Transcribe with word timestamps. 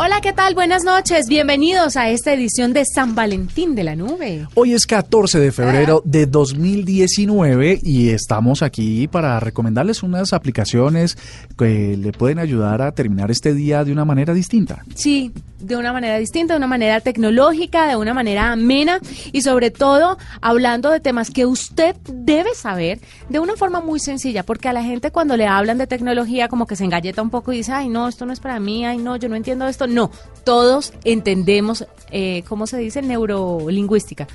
Hola, 0.00 0.20
¿qué 0.20 0.32
tal? 0.32 0.54
Buenas 0.54 0.84
noches. 0.84 1.26
Bienvenidos 1.26 1.96
a 1.96 2.08
esta 2.08 2.32
edición 2.32 2.72
de 2.72 2.84
San 2.84 3.16
Valentín 3.16 3.74
de 3.74 3.82
la 3.82 3.96
Nube. 3.96 4.46
Hoy 4.54 4.72
es 4.72 4.86
14 4.86 5.40
de 5.40 5.50
febrero 5.50 6.02
de 6.04 6.26
2019 6.26 7.80
y 7.82 8.10
estamos 8.10 8.62
aquí 8.62 9.08
para 9.08 9.40
recomendarles 9.40 10.04
unas 10.04 10.32
aplicaciones 10.32 11.18
que 11.58 11.96
le 11.96 12.12
pueden 12.12 12.38
ayudar 12.38 12.80
a 12.80 12.92
terminar 12.92 13.32
este 13.32 13.54
día 13.54 13.82
de 13.82 13.90
una 13.90 14.04
manera 14.04 14.34
distinta. 14.34 14.84
Sí, 14.94 15.32
de 15.58 15.76
una 15.76 15.92
manera 15.92 16.16
distinta, 16.18 16.54
de 16.54 16.58
una 16.58 16.68
manera 16.68 17.00
tecnológica, 17.00 17.88
de 17.88 17.96
una 17.96 18.14
manera 18.14 18.52
amena 18.52 19.00
y 19.32 19.42
sobre 19.42 19.72
todo 19.72 20.16
hablando 20.40 20.90
de 20.90 21.00
temas 21.00 21.30
que 21.30 21.44
usted 21.44 21.96
debe 22.08 22.54
saber 22.54 23.00
de 23.28 23.40
una 23.40 23.56
forma 23.56 23.80
muy 23.80 23.98
sencilla, 23.98 24.44
porque 24.44 24.68
a 24.68 24.72
la 24.72 24.84
gente 24.84 25.10
cuando 25.10 25.36
le 25.36 25.48
hablan 25.48 25.78
de 25.78 25.88
tecnología 25.88 26.46
como 26.46 26.68
que 26.68 26.76
se 26.76 26.84
engalleta 26.84 27.20
un 27.20 27.30
poco 27.30 27.52
y 27.52 27.56
dice, 27.56 27.72
ay 27.72 27.88
no, 27.88 28.06
esto 28.06 28.26
no 28.26 28.32
es 28.32 28.38
para 28.38 28.60
mí, 28.60 28.86
ay 28.86 28.98
no, 28.98 29.16
yo 29.16 29.28
no 29.28 29.34
entiendo 29.34 29.66
esto 29.66 29.87
no, 29.88 30.10
todos 30.48 30.94
entendemos, 31.04 31.86
eh, 32.10 32.42
¿cómo 32.48 32.66
se 32.66 32.78
dice? 32.78 33.02
Neurolingüística. 33.02 34.26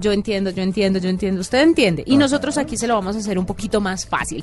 Yo 0.00 0.12
entiendo, 0.12 0.48
yo 0.48 0.62
entiendo, 0.62 0.98
yo 0.98 1.10
entiendo, 1.10 1.42
usted 1.42 1.60
entiende. 1.60 2.02
Y 2.06 2.16
nosotros 2.16 2.56
aquí 2.56 2.78
se 2.78 2.86
lo 2.86 2.94
vamos 2.94 3.16
a 3.16 3.18
hacer 3.18 3.38
un 3.38 3.44
poquito 3.44 3.78
más 3.78 4.06
fácil. 4.06 4.42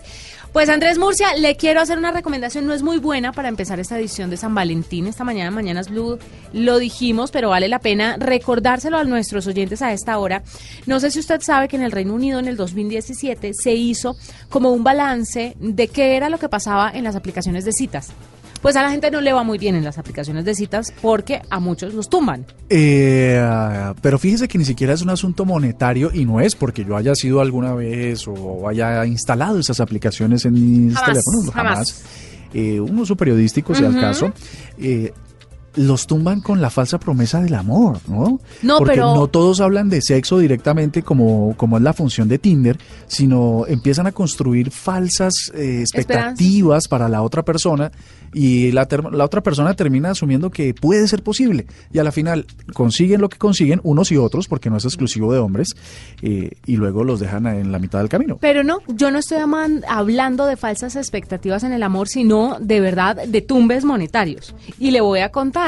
Pues 0.54 0.70
Andrés 0.70 1.00
Murcia, 1.00 1.36
le 1.36 1.56
quiero 1.56 1.82
hacer 1.82 1.98
una 1.98 2.12
recomendación, 2.12 2.68
no 2.68 2.74
es 2.74 2.84
muy 2.84 3.00
buena 3.00 3.32
para 3.32 3.50
empezar 3.50 3.80
esta 3.80 3.98
edición 3.98 4.30
de 4.30 4.38
San 4.38 4.54
Valentín, 4.54 5.08
esta 5.08 5.24
mañana, 5.24 5.50
Mañanas 5.50 5.90
Blue, 5.90 6.20
lo 6.54 6.78
dijimos, 6.78 7.32
pero 7.32 7.50
vale 7.50 7.68
la 7.68 7.80
pena 7.80 8.16
recordárselo 8.20 9.00
a 9.00 9.04
nuestros 9.04 9.48
oyentes 9.48 9.82
a 9.82 9.94
esta 9.94 10.20
hora. 10.20 10.44
No 10.86 11.00
sé 11.00 11.10
si 11.10 11.18
usted 11.18 11.42
sabe 11.42 11.68
que 11.70 11.76
en 11.76 11.82
el 11.82 11.92
Reino 11.92 12.14
Unido 12.14 12.38
en 12.38 12.48
el 12.48 12.56
2017 12.56 13.54
se 13.56 13.74
hizo 13.74 14.16
como 14.50 14.72
un 14.72 14.84
balance 14.84 15.56
de 15.60 15.88
qué 15.88 16.18
era 16.18 16.30
lo 16.30 16.38
que 16.38 16.50
pasaba 16.50 16.92
en 16.94 17.04
las 17.04 17.16
aplicaciones 17.16 17.66
de 17.66 17.72
citas 17.72 18.14
pues 18.62 18.76
a 18.76 18.82
la 18.82 18.92
gente 18.92 19.12
no 19.12 19.22
le 19.22 19.34
va 19.34 19.44
muy 19.44 19.58
bien 19.58 19.76
en 19.76 19.84
las 19.84 19.98
aplicaciones 19.98 20.46
de 20.46 20.56
citas 20.56 20.94
porque 21.02 21.42
a 21.50 21.60
muchos 21.60 21.94
los 21.94 22.10
tumban. 22.10 22.46
Eh, 22.70 23.42
pero 24.02 24.20
fíjese 24.20 24.48
que 24.48 24.58
ni 24.58 24.66
siquiera 24.66 24.94
es 24.94 25.02
un 25.02 25.10
asunto 25.10 25.46
monetario 25.46 26.12
y 26.14 26.26
no 26.26 26.42
es 26.42 26.56
porque 26.56 26.84
yo 26.84 26.96
haya 26.96 27.16
sido 27.16 27.42
alguna 27.42 27.74
vez 27.74 28.28
o 28.28 28.68
haya 28.68 29.06
instalado 29.06 29.60
esas 29.60 29.80
aplicaciones 29.80 30.46
en 30.46 30.54
mis 30.54 31.02
teléfonos, 31.04 31.52
jamás. 31.54 32.04
Eh, 32.54 32.80
un 32.80 32.98
uso 32.98 33.16
periodístico, 33.16 33.76
si 33.76 33.84
al 33.84 34.00
caso. 34.00 34.32
Eh, 34.78 35.14
los 35.76 36.08
tumban 36.08 36.42
con 36.42 36.62
la 36.62 36.70
falsa 36.70 37.00
promesa 37.00 37.42
del 37.42 37.54
amor, 37.54 38.00
¿no? 38.08 38.40
No, 38.62 38.78
Porque 38.78 38.94
pero... 38.94 39.16
no 39.16 39.28
todos 39.28 39.62
hablan 39.62 39.90
de 39.90 40.02
sexo 40.02 40.40
directamente 40.40 41.04
como, 41.04 41.56
como 41.58 41.78
es 41.78 41.84
la 41.84 41.94
función 41.94 42.28
de 42.28 42.40
Tinder, 42.40 42.78
sino 43.08 43.66
empiezan 43.68 44.08
a 44.08 44.12
construir 44.12 44.72
falsas 44.72 45.52
eh, 45.54 45.82
expectativas 45.82 46.88
para 46.88 47.08
la 47.08 47.22
otra 47.22 47.44
persona 47.44 47.92
y 48.34 48.72
la, 48.72 48.88
la 49.12 49.26
otra 49.26 49.42
persona 49.42 49.74
termina 49.74 50.12
asumiendo 50.12 50.52
que 50.52 50.74
puede 50.74 51.08
ser 51.08 51.24
posible 51.24 51.66
y 51.92 52.00
a 52.00 52.04
la 52.04 52.12
final 52.12 52.46
consiguen 52.74 53.22
lo 53.22 53.30
que 53.30 53.38
consiguen 53.38 53.80
unos 53.84 54.12
y 54.12 54.18
otros 54.18 54.48
porque 54.48 54.70
no 54.70 54.78
es 54.78 54.86
exclusivo 54.86 55.34
de 55.34 55.40
hombres 55.40 55.76
eh, 56.22 56.52
y 56.66 56.76
luego 56.76 57.04
los 57.04 57.20
dejan 57.20 57.48
en 57.48 57.72
la 57.72 57.80
mitad 57.80 58.00
del 58.00 58.10
camino. 58.10 58.38
Pero 58.40 58.64
no, 58.64 58.80
yo 58.88 59.12
no 59.12 59.20
estoy 59.20 59.40
hablando 59.88 60.46
de 60.46 60.58
falsas 60.58 60.96
expectativas 60.96 61.64
en 61.64 61.74
el 61.74 61.84
amor, 61.84 62.08
sino 62.08 62.58
de 62.60 62.80
verdad 62.80 63.28
de 63.28 63.42
tumbes 63.42 63.86
monetarios. 63.86 64.56
Y 64.80 64.92
le 64.92 65.02
voy 65.02 65.20
a 65.20 65.30
contar. 65.32 65.59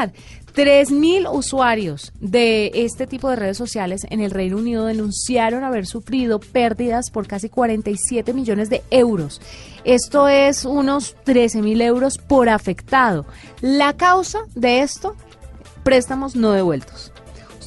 3.000 0.56 1.30
usuarios 1.32 2.12
de 2.20 2.72
este 2.74 3.08
tipo 3.08 3.30
de 3.30 3.38
redes 3.38 3.58
sociales 3.58 4.06
en 4.10 4.20
el 4.20 4.32
Reino 4.32 4.58
Unido 4.58 4.86
denunciaron 4.86 5.64
haber 5.64 5.86
sufrido 5.86 6.40
pérdidas 6.40 7.10
por 7.10 7.28
casi 7.28 7.50
47 7.50 8.34
millones 8.34 8.70
de 8.70 8.84
euros. 8.92 9.42
Esto 9.84 10.28
es 10.28 10.66
unos 10.66 11.16
13.000 11.26 11.82
euros 11.84 12.18
por 12.18 12.50
afectado. 12.50 13.26
La 13.62 13.94
causa 13.94 14.40
de 14.56 14.82
esto, 14.82 15.16
préstamos 15.84 16.36
no 16.36 16.52
devueltos 16.52 17.11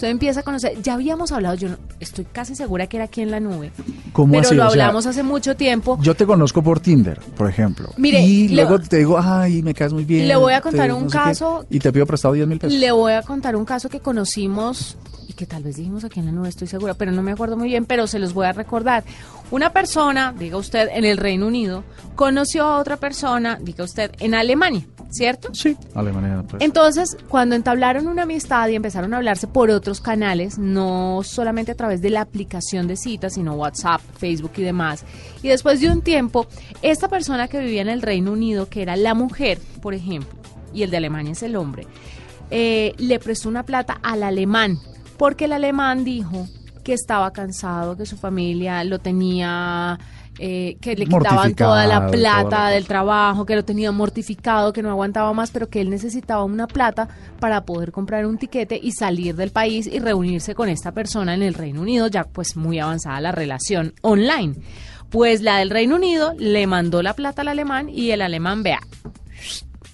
usted 0.04 0.10
empieza 0.10 0.40
a 0.40 0.42
conocer, 0.42 0.82
ya 0.82 0.94
habíamos 0.94 1.32
hablado, 1.32 1.54
yo 1.54 1.68
estoy 1.98 2.26
casi 2.26 2.54
segura 2.54 2.86
que 2.86 2.98
era 2.98 3.06
aquí 3.06 3.22
en 3.22 3.30
la 3.30 3.40
nube, 3.40 3.72
¿Cómo 4.12 4.34
pero 4.34 4.52
lo 4.52 4.64
hablamos 4.64 5.06
hace 5.06 5.22
mucho 5.22 5.56
tiempo. 5.56 5.98
Yo 6.02 6.14
te 6.14 6.26
conozco 6.26 6.62
por 6.62 6.78
Tinder, 6.80 7.18
por 7.36 7.48
ejemplo. 7.48 7.88
Mire, 7.96 8.20
y 8.20 8.48
luego 8.48 8.78
te 8.78 8.98
digo, 8.98 9.18
ay, 9.18 9.62
me 9.62 9.72
caes 9.72 9.94
muy 9.94 10.04
bien. 10.04 10.28
Le 10.28 10.36
voy 10.36 10.52
a 10.52 10.60
contar 10.60 10.92
un 10.92 11.08
caso. 11.08 11.64
y 11.70 11.78
te 11.78 11.90
pido 11.90 12.04
prestado 12.06 12.34
10 12.34 12.46
mil 12.46 12.58
pesos. 12.58 12.78
Le 12.78 12.92
voy 12.92 13.14
a 13.14 13.22
contar 13.22 13.56
un 13.56 13.64
caso 13.64 13.88
que 13.88 14.00
conocimos 14.00 14.98
y 15.26 15.32
que 15.32 15.46
tal 15.46 15.62
vez 15.62 15.76
dijimos 15.76 16.04
aquí 16.04 16.20
en 16.20 16.26
la 16.26 16.32
nube, 16.32 16.48
estoy 16.50 16.68
segura, 16.68 16.94
pero 16.94 17.10
no 17.10 17.22
me 17.22 17.32
acuerdo 17.32 17.56
muy 17.56 17.68
bien, 17.68 17.86
pero 17.86 18.06
se 18.06 18.18
los 18.18 18.34
voy 18.34 18.46
a 18.46 18.52
recordar. 18.52 19.04
Una 19.50 19.72
persona, 19.72 20.34
diga 20.36 20.56
usted, 20.56 20.88
en 20.92 21.04
el 21.04 21.16
Reino 21.16 21.46
Unido, 21.46 21.84
conoció 22.16 22.64
a 22.64 22.78
otra 22.78 22.96
persona, 22.96 23.58
diga 23.60 23.84
usted, 23.84 24.10
en 24.18 24.34
Alemania. 24.34 24.86
¿cierto? 25.14 25.54
Sí, 25.54 25.76
Alemania. 25.94 26.44
Pues. 26.48 26.62
Entonces, 26.62 27.16
cuando 27.28 27.54
entablaron 27.54 28.08
una 28.08 28.22
amistad 28.22 28.68
y 28.68 28.74
empezaron 28.74 29.14
a 29.14 29.18
hablarse 29.18 29.46
por 29.46 29.70
otros 29.70 30.00
canales, 30.00 30.58
no 30.58 31.20
solamente 31.22 31.72
a 31.72 31.74
través 31.74 32.02
de 32.02 32.10
la 32.10 32.22
aplicación 32.22 32.88
de 32.88 32.96
citas, 32.96 33.34
sino 33.34 33.54
WhatsApp, 33.54 34.00
Facebook 34.18 34.52
y 34.56 34.62
demás, 34.62 35.04
y 35.42 35.48
después 35.48 35.80
de 35.80 35.88
un 35.88 36.02
tiempo, 36.02 36.46
esta 36.82 37.08
persona 37.08 37.48
que 37.48 37.60
vivía 37.60 37.82
en 37.82 37.88
el 37.88 38.02
Reino 38.02 38.32
Unido, 38.32 38.68
que 38.68 38.82
era 38.82 38.96
la 38.96 39.14
mujer, 39.14 39.58
por 39.80 39.94
ejemplo, 39.94 40.36
y 40.72 40.82
el 40.82 40.90
de 40.90 40.96
Alemania 40.96 41.32
es 41.32 41.42
el 41.42 41.56
hombre, 41.56 41.86
eh, 42.50 42.94
le 42.98 43.18
prestó 43.20 43.48
una 43.48 43.62
plata 43.62 43.98
al 44.02 44.22
alemán, 44.24 44.78
porque 45.16 45.44
el 45.44 45.52
alemán 45.52 46.04
dijo 46.04 46.48
que 46.84 46.92
estaba 46.92 47.32
cansado, 47.32 47.96
que 47.96 48.06
su 48.06 48.16
familia 48.16 48.84
lo 48.84 49.00
tenía 49.00 49.98
eh, 50.40 50.78
que 50.80 50.96
le 50.96 51.06
quitaban 51.06 51.54
toda 51.54 51.86
la 51.86 52.08
plata 52.08 52.68
del 52.68 52.86
trabajo, 52.86 53.46
que 53.46 53.54
lo 53.54 53.64
tenía 53.64 53.92
mortificado, 53.92 54.72
que 54.72 54.82
no 54.82 54.90
aguantaba 54.90 55.32
más, 55.32 55.52
pero 55.52 55.68
que 55.68 55.80
él 55.80 55.90
necesitaba 55.90 56.42
una 56.42 56.66
plata 56.66 57.08
para 57.38 57.64
poder 57.64 57.92
comprar 57.92 58.26
un 58.26 58.36
tiquete 58.36 58.78
y 58.82 58.90
salir 58.92 59.36
del 59.36 59.50
país 59.50 59.86
y 59.86 60.00
reunirse 60.00 60.56
con 60.56 60.68
esta 60.68 60.90
persona 60.90 61.34
en 61.34 61.42
el 61.42 61.54
Reino 61.54 61.80
Unido, 61.80 62.08
ya 62.08 62.24
pues 62.24 62.56
muy 62.56 62.80
avanzada 62.80 63.20
la 63.20 63.30
relación 63.30 63.94
online. 64.02 64.56
Pues 65.08 65.40
la 65.40 65.58
del 65.58 65.70
Reino 65.70 65.94
Unido 65.94 66.34
le 66.36 66.66
mandó 66.66 67.00
la 67.00 67.14
plata 67.14 67.42
al 67.42 67.48
alemán 67.48 67.88
y 67.88 68.10
el 68.10 68.20
alemán, 68.20 68.64
vea, 68.64 68.80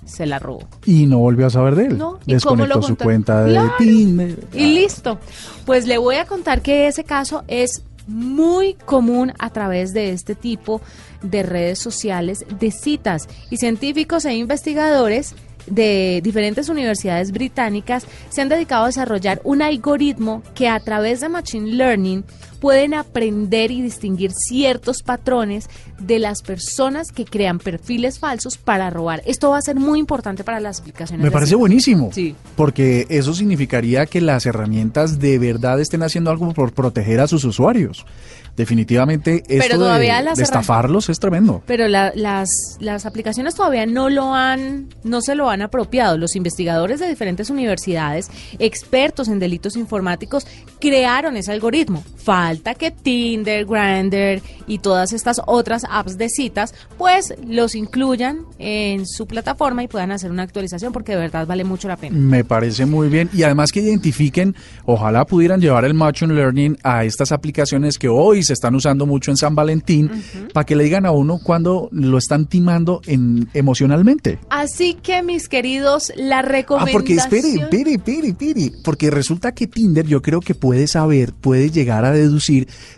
se 0.04 0.26
la 0.26 0.38
robó. 0.38 0.66
Y 0.86 1.06
no 1.06 1.18
volvió 1.18 1.46
a 1.46 1.50
saber 1.50 1.76
de 1.76 1.86
él. 1.86 1.98
No, 1.98 2.18
¿y 2.26 2.34
Desconectó 2.34 2.82
su 2.82 2.96
cuenta 2.96 3.44
de 3.44 3.60
Tinder. 3.78 4.38
Y 4.52 4.74
listo. 4.74 5.18
Pues 5.66 5.86
le 5.86 5.98
voy 5.98 6.16
a 6.16 6.26
contar 6.26 6.62
que 6.62 6.86
ese 6.86 7.04
caso 7.04 7.44
es 7.48 7.82
muy 8.06 8.74
común 8.74 9.32
a 9.38 9.50
través 9.50 9.92
de 9.92 10.10
este 10.10 10.34
tipo 10.34 10.80
de 11.22 11.42
redes 11.42 11.78
sociales 11.78 12.44
de 12.58 12.70
citas 12.70 13.28
y 13.50 13.58
científicos 13.58 14.24
e 14.24 14.34
investigadores 14.34 15.34
de 15.66 16.20
diferentes 16.24 16.68
universidades 16.68 17.30
británicas 17.30 18.06
se 18.30 18.40
han 18.40 18.48
dedicado 18.48 18.84
a 18.84 18.86
desarrollar 18.86 19.40
un 19.44 19.62
algoritmo 19.62 20.42
que 20.54 20.68
a 20.68 20.80
través 20.80 21.20
de 21.20 21.28
Machine 21.28 21.72
Learning 21.72 22.24
pueden 22.60 22.94
aprender 22.94 23.70
y 23.70 23.82
distinguir 23.82 24.32
ciertos 24.32 25.02
patrones 25.02 25.68
de 25.98 26.18
las 26.18 26.42
personas 26.42 27.10
que 27.10 27.24
crean 27.24 27.58
perfiles 27.58 28.18
falsos 28.18 28.58
para 28.58 28.90
robar. 28.90 29.22
Esto 29.26 29.50
va 29.50 29.58
a 29.58 29.62
ser 29.62 29.76
muy 29.76 29.98
importante 29.98 30.44
para 30.44 30.60
las 30.60 30.80
aplicaciones. 30.80 31.24
Me 31.24 31.30
parece 31.30 31.54
buenísimo. 31.54 32.10
Sí. 32.12 32.34
Porque 32.56 33.06
eso 33.08 33.34
significaría 33.34 34.06
que 34.06 34.20
las 34.20 34.46
herramientas 34.46 35.18
de 35.18 35.38
verdad 35.38 35.80
estén 35.80 36.02
haciendo 36.02 36.30
algo 36.30 36.52
por 36.52 36.72
proteger 36.72 37.20
a 37.20 37.26
sus 37.26 37.44
usuarios 37.44 38.04
definitivamente 38.56 39.42
esto 39.48 39.78
de, 39.94 40.32
estafarlos 40.38 41.08
es 41.08 41.18
tremendo. 41.18 41.62
Pero 41.66 41.88
las, 41.88 42.12
las 42.78 43.06
aplicaciones 43.06 43.54
todavía 43.54 43.86
no 43.86 44.10
lo 44.10 44.34
han, 44.34 44.88
no 45.02 45.22
se 45.22 45.34
lo 45.34 45.48
han 45.48 45.62
apropiado. 45.62 46.18
Los 46.18 46.36
investigadores 46.36 47.00
de 47.00 47.08
diferentes 47.08 47.50
universidades, 47.50 48.30
expertos 48.58 49.28
en 49.28 49.38
delitos 49.38 49.76
informáticos, 49.76 50.46
crearon 50.78 51.36
ese 51.36 51.52
algoritmo. 51.52 52.04
Falta 52.50 52.74
que 52.74 52.90
Tinder, 52.90 53.64
Grindr 53.64 54.42
y 54.66 54.78
todas 54.78 55.12
estas 55.12 55.40
otras 55.46 55.86
apps 55.88 56.18
de 56.18 56.28
citas, 56.28 56.74
pues 56.98 57.32
los 57.46 57.76
incluyan 57.76 58.40
en 58.58 59.06
su 59.06 59.28
plataforma 59.28 59.84
y 59.84 59.86
puedan 59.86 60.10
hacer 60.10 60.32
una 60.32 60.42
actualización 60.42 60.92
porque 60.92 61.12
de 61.12 61.18
verdad 61.18 61.46
vale 61.46 61.62
mucho 61.62 61.86
la 61.86 61.96
pena. 61.96 62.18
Me 62.18 62.42
parece 62.42 62.86
muy 62.86 63.08
bien. 63.08 63.30
Y 63.32 63.44
además 63.44 63.70
que 63.70 63.82
identifiquen, 63.82 64.56
ojalá 64.84 65.26
pudieran 65.26 65.60
llevar 65.60 65.84
el 65.84 65.94
Machine 65.94 66.34
Learning 66.34 66.76
a 66.82 67.04
estas 67.04 67.30
aplicaciones 67.30 67.98
que 67.98 68.08
hoy 68.08 68.42
se 68.42 68.54
están 68.54 68.74
usando 68.74 69.06
mucho 69.06 69.30
en 69.30 69.36
San 69.36 69.54
Valentín, 69.54 70.10
para 70.52 70.66
que 70.66 70.74
le 70.74 70.82
digan 70.82 71.06
a 71.06 71.12
uno 71.12 71.38
cuando 71.40 71.88
lo 71.92 72.18
están 72.18 72.46
timando 72.46 73.00
en, 73.06 73.48
emocionalmente. 73.54 74.40
Así 74.50 74.94
que, 74.94 75.22
mis 75.22 75.48
queridos, 75.48 76.12
la 76.16 76.42
recomendación... 76.42 76.88
Ah, 76.88 76.98
porque 76.98 77.14
espere, 77.14 77.62
espere, 77.62 77.92
espere, 77.92 78.28
espere, 78.30 78.72
porque 78.82 79.08
resulta 79.08 79.52
que 79.52 79.68
Tinder 79.68 80.04
yo 80.04 80.20
creo 80.20 80.40
que 80.40 80.56
puede 80.56 80.88
saber, 80.88 81.32
puede 81.32 81.70
llegar 81.70 82.04
a 82.04 82.10
deducir 82.10 82.39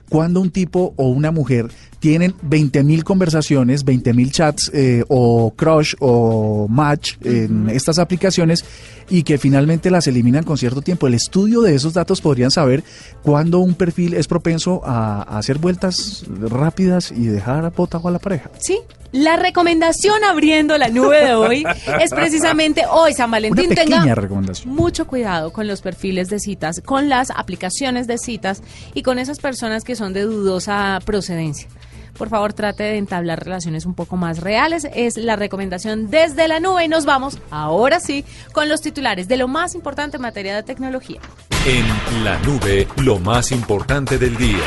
cuando 0.08 0.40
un 0.40 0.50
tipo 0.50 0.94
o 0.96 1.08
una 1.08 1.30
mujer 1.30 1.70
tienen 2.02 2.34
20.000 2.38 3.04
conversaciones, 3.04 3.86
20.000 3.86 4.30
chats 4.32 4.72
eh, 4.74 5.04
o 5.06 5.54
crush 5.54 5.94
o 6.00 6.66
match 6.68 7.14
en 7.24 7.70
estas 7.70 8.00
aplicaciones 8.00 8.64
y 9.08 9.22
que 9.22 9.38
finalmente 9.38 9.88
las 9.88 10.08
eliminan 10.08 10.42
con 10.42 10.58
cierto 10.58 10.82
tiempo. 10.82 11.06
El 11.06 11.14
estudio 11.14 11.60
de 11.60 11.76
esos 11.76 11.94
datos 11.94 12.20
podrían 12.20 12.50
saber 12.50 12.82
cuándo 13.22 13.60
un 13.60 13.76
perfil 13.76 14.14
es 14.14 14.26
propenso 14.26 14.82
a, 14.84 15.22
hacer 15.38 15.58
vueltas 15.58 16.24
rápidas 16.40 17.12
y 17.12 17.26
dejar 17.26 17.64
a 17.64 17.70
pota 17.70 18.00
a 18.02 18.10
la 18.10 18.18
pareja. 18.18 18.50
Sí, 18.58 18.80
la 19.12 19.36
recomendación 19.36 20.24
abriendo 20.24 20.76
la 20.78 20.88
nube 20.88 21.24
de 21.24 21.34
hoy 21.34 21.64
es 22.00 22.10
precisamente 22.10 22.82
hoy, 22.90 23.12
San 23.12 23.30
Valentín. 23.30 23.66
Una 23.66 23.76
pequeña 23.76 24.14
recomendación. 24.16 24.74
Mucho 24.74 25.06
cuidado 25.06 25.52
con 25.52 25.68
los 25.68 25.82
perfiles 25.82 26.30
de 26.30 26.40
citas, 26.40 26.82
con 26.84 27.08
las 27.08 27.30
aplicaciones 27.30 28.08
de 28.08 28.18
citas 28.18 28.60
y 28.92 29.02
con 29.02 29.20
esas 29.20 29.38
personas 29.38 29.84
que 29.84 29.94
son 29.94 30.12
de 30.12 30.22
dudosa 30.22 30.98
procedencia 31.04 31.68
por 32.16 32.28
favor 32.28 32.52
trate 32.52 32.84
de 32.84 32.98
entablar 32.98 33.42
relaciones 33.42 33.86
un 33.86 33.94
poco 33.94 34.16
más 34.16 34.40
reales. 34.40 34.86
Es 34.94 35.16
la 35.16 35.36
recomendación 35.36 36.10
desde 36.10 36.48
la 36.48 36.60
nube 36.60 36.84
y 36.84 36.88
nos 36.88 37.04
vamos 37.04 37.38
ahora 37.50 38.00
sí 38.00 38.24
con 38.52 38.68
los 38.68 38.80
titulares 38.80 39.28
de 39.28 39.36
lo 39.36 39.48
más 39.48 39.74
importante 39.74 40.16
en 40.16 40.22
materia 40.22 40.54
de 40.54 40.62
tecnología. 40.62 41.20
En 41.66 42.24
la 42.24 42.38
nube, 42.40 42.88
lo 42.96 43.18
más 43.18 43.52
importante 43.52 44.18
del 44.18 44.36
día. 44.36 44.62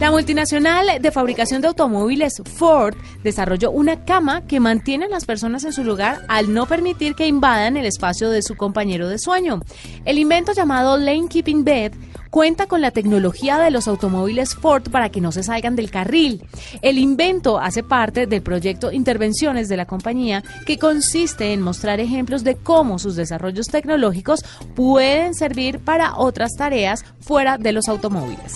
La 0.00 0.12
multinacional 0.12 1.02
de 1.02 1.10
fabricación 1.10 1.60
de 1.60 1.66
automóviles 1.66 2.40
Ford 2.44 2.94
desarrolló 3.24 3.72
una 3.72 4.04
cama 4.04 4.46
que 4.46 4.60
mantiene 4.60 5.06
a 5.06 5.08
las 5.08 5.24
personas 5.24 5.64
en 5.64 5.72
su 5.72 5.82
lugar 5.82 6.20
al 6.28 6.54
no 6.54 6.66
permitir 6.66 7.16
que 7.16 7.26
invadan 7.26 7.76
el 7.76 7.84
espacio 7.84 8.30
de 8.30 8.42
su 8.42 8.54
compañero 8.54 9.08
de 9.08 9.18
sueño. 9.18 9.60
El 10.04 10.18
invento 10.18 10.52
llamado 10.52 10.96
Lane 10.96 11.26
Keeping 11.28 11.64
Bed 11.64 11.94
cuenta 12.30 12.66
con 12.66 12.80
la 12.80 12.90
tecnología 12.90 13.58
de 13.58 13.70
los 13.70 13.88
automóviles 13.88 14.54
Ford 14.54 14.90
para 14.90 15.10
que 15.10 15.20
no 15.20 15.32
se 15.32 15.42
salgan 15.42 15.76
del 15.76 15.90
carril. 15.90 16.42
El 16.82 16.98
invento 16.98 17.58
hace 17.58 17.82
parte 17.82 18.26
del 18.26 18.42
proyecto 18.42 18.92
Intervenciones 18.92 19.68
de 19.68 19.76
la 19.76 19.86
compañía 19.86 20.42
que 20.66 20.78
consiste 20.78 21.52
en 21.52 21.62
mostrar 21.62 22.00
ejemplos 22.00 22.44
de 22.44 22.56
cómo 22.56 22.98
sus 22.98 23.16
desarrollos 23.16 23.68
tecnológicos 23.68 24.44
pueden 24.74 25.34
servir 25.34 25.78
para 25.80 26.16
otras 26.16 26.54
tareas 26.56 27.04
fuera 27.20 27.58
de 27.58 27.72
los 27.72 27.88
automóviles. 27.88 28.54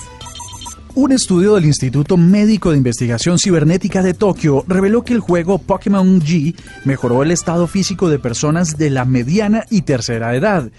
Un 0.94 1.10
estudio 1.10 1.54
del 1.54 1.64
Instituto 1.64 2.18
Médico 2.18 2.70
de 2.70 2.76
Investigación 2.76 3.38
Cibernética 3.38 4.02
de 4.02 4.12
Tokio 4.12 4.62
reveló 4.68 5.02
que 5.02 5.14
el 5.14 5.20
juego 5.20 5.56
Pokémon 5.56 6.20
G 6.20 6.54
mejoró 6.84 7.22
el 7.22 7.30
estado 7.30 7.66
físico 7.66 8.10
de 8.10 8.18
personas 8.18 8.76
de 8.76 8.90
la 8.90 9.06
mediana 9.06 9.64
y 9.70 9.82
tercera 9.82 10.36
edad. 10.36 10.70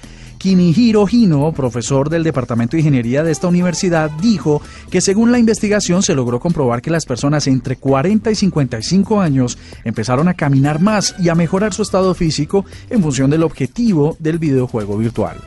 Kinihiro 0.44 1.08
Hino, 1.10 1.54
profesor 1.54 2.10
del 2.10 2.22
Departamento 2.22 2.76
de 2.76 2.80
Ingeniería 2.82 3.24
de 3.24 3.32
esta 3.32 3.48
universidad, 3.48 4.12
dijo 4.22 4.62
que 4.92 5.00
según 5.00 5.32
la 5.32 5.40
investigación 5.40 6.04
se 6.04 6.16
logró 6.16 6.42
comprobar 6.42 6.82
que 6.82 6.92
las 6.92 7.06
personas 7.06 7.48
entre 7.48 7.78
40 7.78 8.30
y 8.30 8.36
55 8.36 9.22
años 9.22 9.58
empezaron 9.86 10.28
a 10.28 10.34
caminar 10.34 10.82
más 10.82 11.16
y 11.18 11.30
a 11.30 11.36
mejorar 11.36 11.74
su 11.74 11.82
estado 11.82 12.14
físico 12.14 12.66
en 12.90 13.02
función 13.02 13.30
del 13.30 13.44
objetivo 13.44 14.18
del 14.20 14.38
videojuego 14.38 14.98
virtual. 14.98 15.38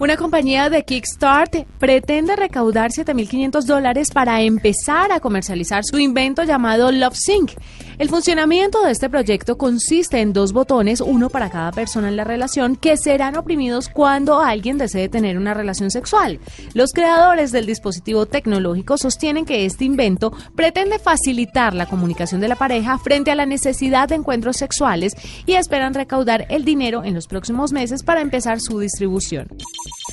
Una 0.00 0.16
compañía 0.16 0.70
de 0.70 0.82
Kickstart 0.82 1.66
pretende 1.78 2.34
recaudar 2.34 2.90
7.500 2.90 3.64
dólares 3.64 4.10
para 4.10 4.40
empezar 4.40 5.12
a 5.12 5.20
comercializar 5.20 5.84
su 5.84 5.98
invento 5.98 6.42
llamado 6.42 6.90
LoveSync. 6.90 7.50
El 7.98 8.08
funcionamiento 8.08 8.82
de 8.82 8.92
este 8.92 9.10
proyecto 9.10 9.58
consiste 9.58 10.22
en 10.22 10.32
dos 10.32 10.54
botones, 10.54 11.02
uno 11.02 11.28
para 11.28 11.50
cada 11.50 11.70
persona 11.70 12.08
en 12.08 12.16
la 12.16 12.24
relación, 12.24 12.76
que 12.76 12.96
serán 12.96 13.36
oprimidos 13.36 13.90
cuando 13.90 14.40
alguien 14.40 14.78
desee 14.78 15.10
tener 15.10 15.36
una 15.36 15.52
relación 15.52 15.90
sexual. 15.90 16.40
Los 16.72 16.94
creadores 16.94 17.52
del 17.52 17.66
dispositivo 17.66 18.24
tecnológico 18.24 18.96
sostienen 18.96 19.44
que 19.44 19.66
este 19.66 19.84
invento 19.84 20.32
pretende 20.56 20.98
facilitar 20.98 21.74
la 21.74 21.84
comunicación 21.84 22.40
de 22.40 22.48
la 22.48 22.56
pareja 22.56 22.96
frente 22.96 23.32
a 23.32 23.34
la 23.34 23.44
necesidad 23.44 24.08
de 24.08 24.14
encuentros 24.14 24.56
sexuales 24.56 25.12
y 25.44 25.56
esperan 25.56 25.92
recaudar 25.92 26.46
el 26.48 26.64
dinero 26.64 27.04
en 27.04 27.12
los 27.12 27.26
próximos 27.26 27.70
meses 27.70 28.02
para 28.02 28.22
empezar 28.22 28.60
su 28.62 28.78
distribución. 28.78 29.48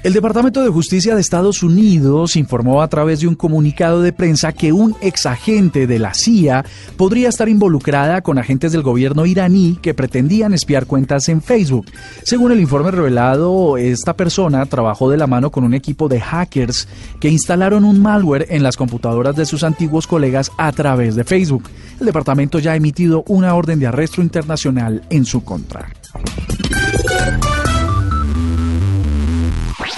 El 0.04 0.14
Departamento 0.14 0.64
de 0.64 0.70
Justicia 0.70 1.16
de 1.16 1.22
Estados 1.22 1.64
Unidos 1.64 2.36
informó 2.36 2.82
a 2.82 2.88
través 2.88 3.20
de 3.20 3.28
un 3.28 3.36
comunicado 3.36 4.02
de 4.02 4.14
prensa 4.14 4.54
que 4.54 4.72
un 4.72 4.96
exagente 5.02 5.88
de 5.88 6.00
la 6.00 6.14
CIA 6.14 6.64
podría 6.96 7.30
estar 7.30 7.50
involucrada 7.50 8.22
con 8.22 8.38
agentes 8.38 8.72
del 8.72 8.84
gobierno 8.84 9.26
iraní 9.26 9.78
que 9.82 9.94
pretendían 9.94 10.54
espiar 10.54 10.86
cuentas 10.86 11.30
en 11.30 11.42
Facebook. 11.42 11.88
Según 12.24 12.52
el 12.52 12.60
informe 12.60 12.92
revelado, 12.92 13.78
esta 13.78 14.16
persona 14.16 14.66
trabajó 14.66 15.10
de 15.10 15.18
la 15.18 15.28
mano 15.28 15.52
con 15.52 15.64
un 15.64 15.74
equipo 15.74 16.08
de 16.08 16.22
hackers 16.22 16.88
que 17.20 17.30
instalaron 17.30 17.84
un 17.84 18.02
malware 18.02 18.48
en 18.50 18.64
las 18.64 18.78
computadoras 18.78 19.36
de 19.36 19.46
sus 19.46 19.64
antiguos 19.64 20.08
colegas 20.08 20.52
a 20.58 20.72
través 20.72 21.16
de 21.16 21.24
Facebook. 21.24 21.70
El 22.00 22.06
departamento 22.06 22.60
ya 22.60 22.74
ha 22.74 22.76
emitido 22.76 23.24
una 23.28 23.56
orden 23.56 23.80
de 23.80 23.88
arresto 23.88 24.22
internacional 24.22 25.04
en 25.10 25.26
su 25.26 25.44
contra. 25.44 25.90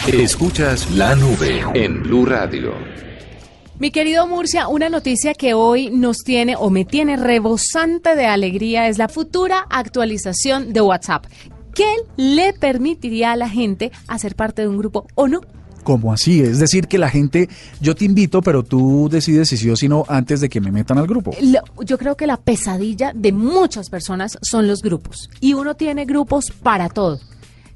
Escuchas 0.08 0.90
la 0.92 1.14
nube 1.14 1.62
en 1.76 2.02
Blue 2.02 2.26
Radio. 2.26 2.74
Mi 3.78 3.92
querido 3.92 4.26
Murcia, 4.26 4.68
una 4.68 4.90
noticia 4.90 5.34
que 5.36 5.54
hoy 5.54 5.92
nos 5.92 6.20
tiene 6.20 6.56
o 6.56 6.72
me 6.72 6.84
tiene 6.84 7.16
rebosante 7.16 8.16
de 8.16 8.26
alegría 8.26 8.88
es 8.88 8.98
la 8.98 9.08
futura 9.08 9.68
actualización 9.70 10.74
de 10.74 10.82
WhatsApp. 10.82 11.26
¿Qué 11.76 11.94
le 12.16 12.54
permitiría 12.54 13.34
a 13.34 13.36
la 13.36 13.50
gente 13.50 13.92
hacer 14.08 14.36
parte 14.36 14.64
de 14.64 14.70
un 14.70 14.78
grupo 14.78 15.06
o 15.16 15.28
no? 15.28 15.42
¿Cómo 15.84 16.12
así? 16.12 16.42
Es 16.42 16.60
decir, 16.60 16.88
que 16.88 16.98
la 16.98 17.10
gente, 17.10 17.48
yo 17.80 17.94
te 17.94 18.06
invito, 18.06 18.42
pero 18.42 18.64
tú 18.64 19.10
decides 19.12 19.50
si 19.50 19.58
sí 19.58 19.70
o 19.70 19.76
si 19.76 19.90
no 19.90 20.06
antes 20.08 20.42
de 20.42 20.50
que 20.50 20.60
me 20.60 20.72
metan 20.72 20.98
al 20.98 21.08
grupo. 21.08 21.32
yo 21.86 21.98
creo 21.98 22.16
que 22.16 22.26
la 22.26 22.38
pesadilla 22.38 23.12
de 23.14 23.32
muchas 23.32 23.90
personas 23.90 24.40
son 24.42 24.68
los 24.68 24.82
grupos. 24.82 25.30
Y 25.40 25.54
uno 25.54 25.76
tiene 25.76 26.06
grupos 26.06 26.52
para 26.52 26.90
todo 26.90 27.20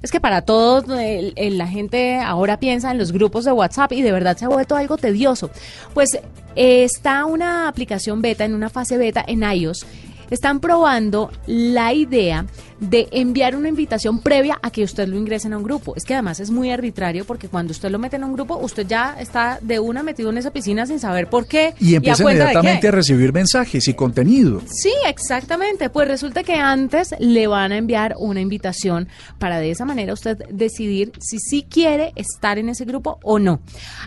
es 0.04 0.12
que 0.12 0.20
para 0.20 0.42
todos 0.42 0.84
la 0.88 1.68
gente 1.68 2.20
ahora 2.20 2.60
piensa 2.60 2.92
en 2.92 2.98
los 2.98 3.12
grupos 3.12 3.46
de 3.46 3.54
WhatsApp 3.54 3.94
y 3.94 4.02
de 4.02 4.12
verdad 4.12 4.38
se 4.38 4.46
ha 4.46 4.50
vuelto 4.50 4.76
algo 4.76 4.98
tedioso. 4.98 5.50
Pues 5.94 6.10
eh, 6.56 6.84
está 6.84 7.26
una 7.26 7.70
aplicación 7.70 8.22
beta, 8.22 8.44
en 8.44 8.54
una 8.54 8.70
fase 8.70 8.98
beta 8.98 9.24
en 9.26 9.44
iOS, 9.44 9.86
están 10.30 10.60
probando 10.60 11.32
la 11.48 11.94
idea 11.94 12.46
de 12.90 13.08
enviar 13.12 13.56
una 13.56 13.70
invitación 13.70 14.20
previa 14.20 14.60
a 14.62 14.70
que 14.70 14.84
usted 14.84 15.08
lo 15.08 15.18
ingrese 15.18 15.48
a 15.48 15.58
un 15.58 15.64
grupo. 15.64 15.96
Es 15.96 16.04
que 16.04 16.14
además 16.14 16.40
es 16.40 16.52
muy 16.52 16.70
arbitrario 16.70 17.26
porque 17.26 17.48
cuando 17.48 17.72
usted 17.72 17.90
lo 17.90 18.00
mete 18.00 18.18
en 18.18 18.24
un 18.24 18.34
grupo, 18.34 18.58
usted 18.58 18.86
ya 18.86 19.16
está 19.20 19.60
de 19.62 19.80
una 19.80 20.04
metido 20.04 20.30
en 20.30 20.38
esa 20.38 20.52
piscina 20.52 20.86
sin 20.86 21.00
saber 21.00 21.28
por 21.28 21.48
qué. 21.48 21.74
Y 21.80 21.96
empieza 21.96 22.24
inmediatamente 22.24 22.90
a 22.90 22.92
recibir 22.92 23.32
mensajes 23.32 23.88
y 23.88 23.94
contenido. 23.94 24.62
Sí, 24.70 24.94
exactamente. 25.08 25.90
Pues 25.90 26.08
resulta 26.08 26.44
que 26.44 26.56
antes 26.56 27.16
le 27.20 27.48
van 27.48 27.72
a 27.72 27.78
enviar 27.78 28.16
una 28.18 28.42
invitación 28.42 29.08
para 29.40 29.60
de 29.60 29.72
esa 29.72 29.86
manera 29.86 30.14
usted 30.14 30.38
decidir 30.50 31.14
si 31.20 31.40
sí 31.40 31.66
quiere 31.70 32.12
estar 32.16 32.58
en 32.58 32.70
ese 32.70 32.86
grupo 32.86 33.20
o 33.24 33.40
no. 33.40 33.62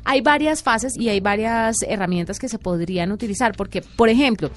Hay 0.04 0.20
varias 0.20 0.62
fases 0.62 0.94
y 0.98 1.08
hay 1.08 1.20
varias 1.20 1.76
herramientas 1.86 2.38
que 2.38 2.48
se 2.48 2.58
podrían 2.58 3.12
utilizar 3.12 3.56
porque, 3.56 3.82
por 3.82 4.08
ejemplo, 4.08 4.50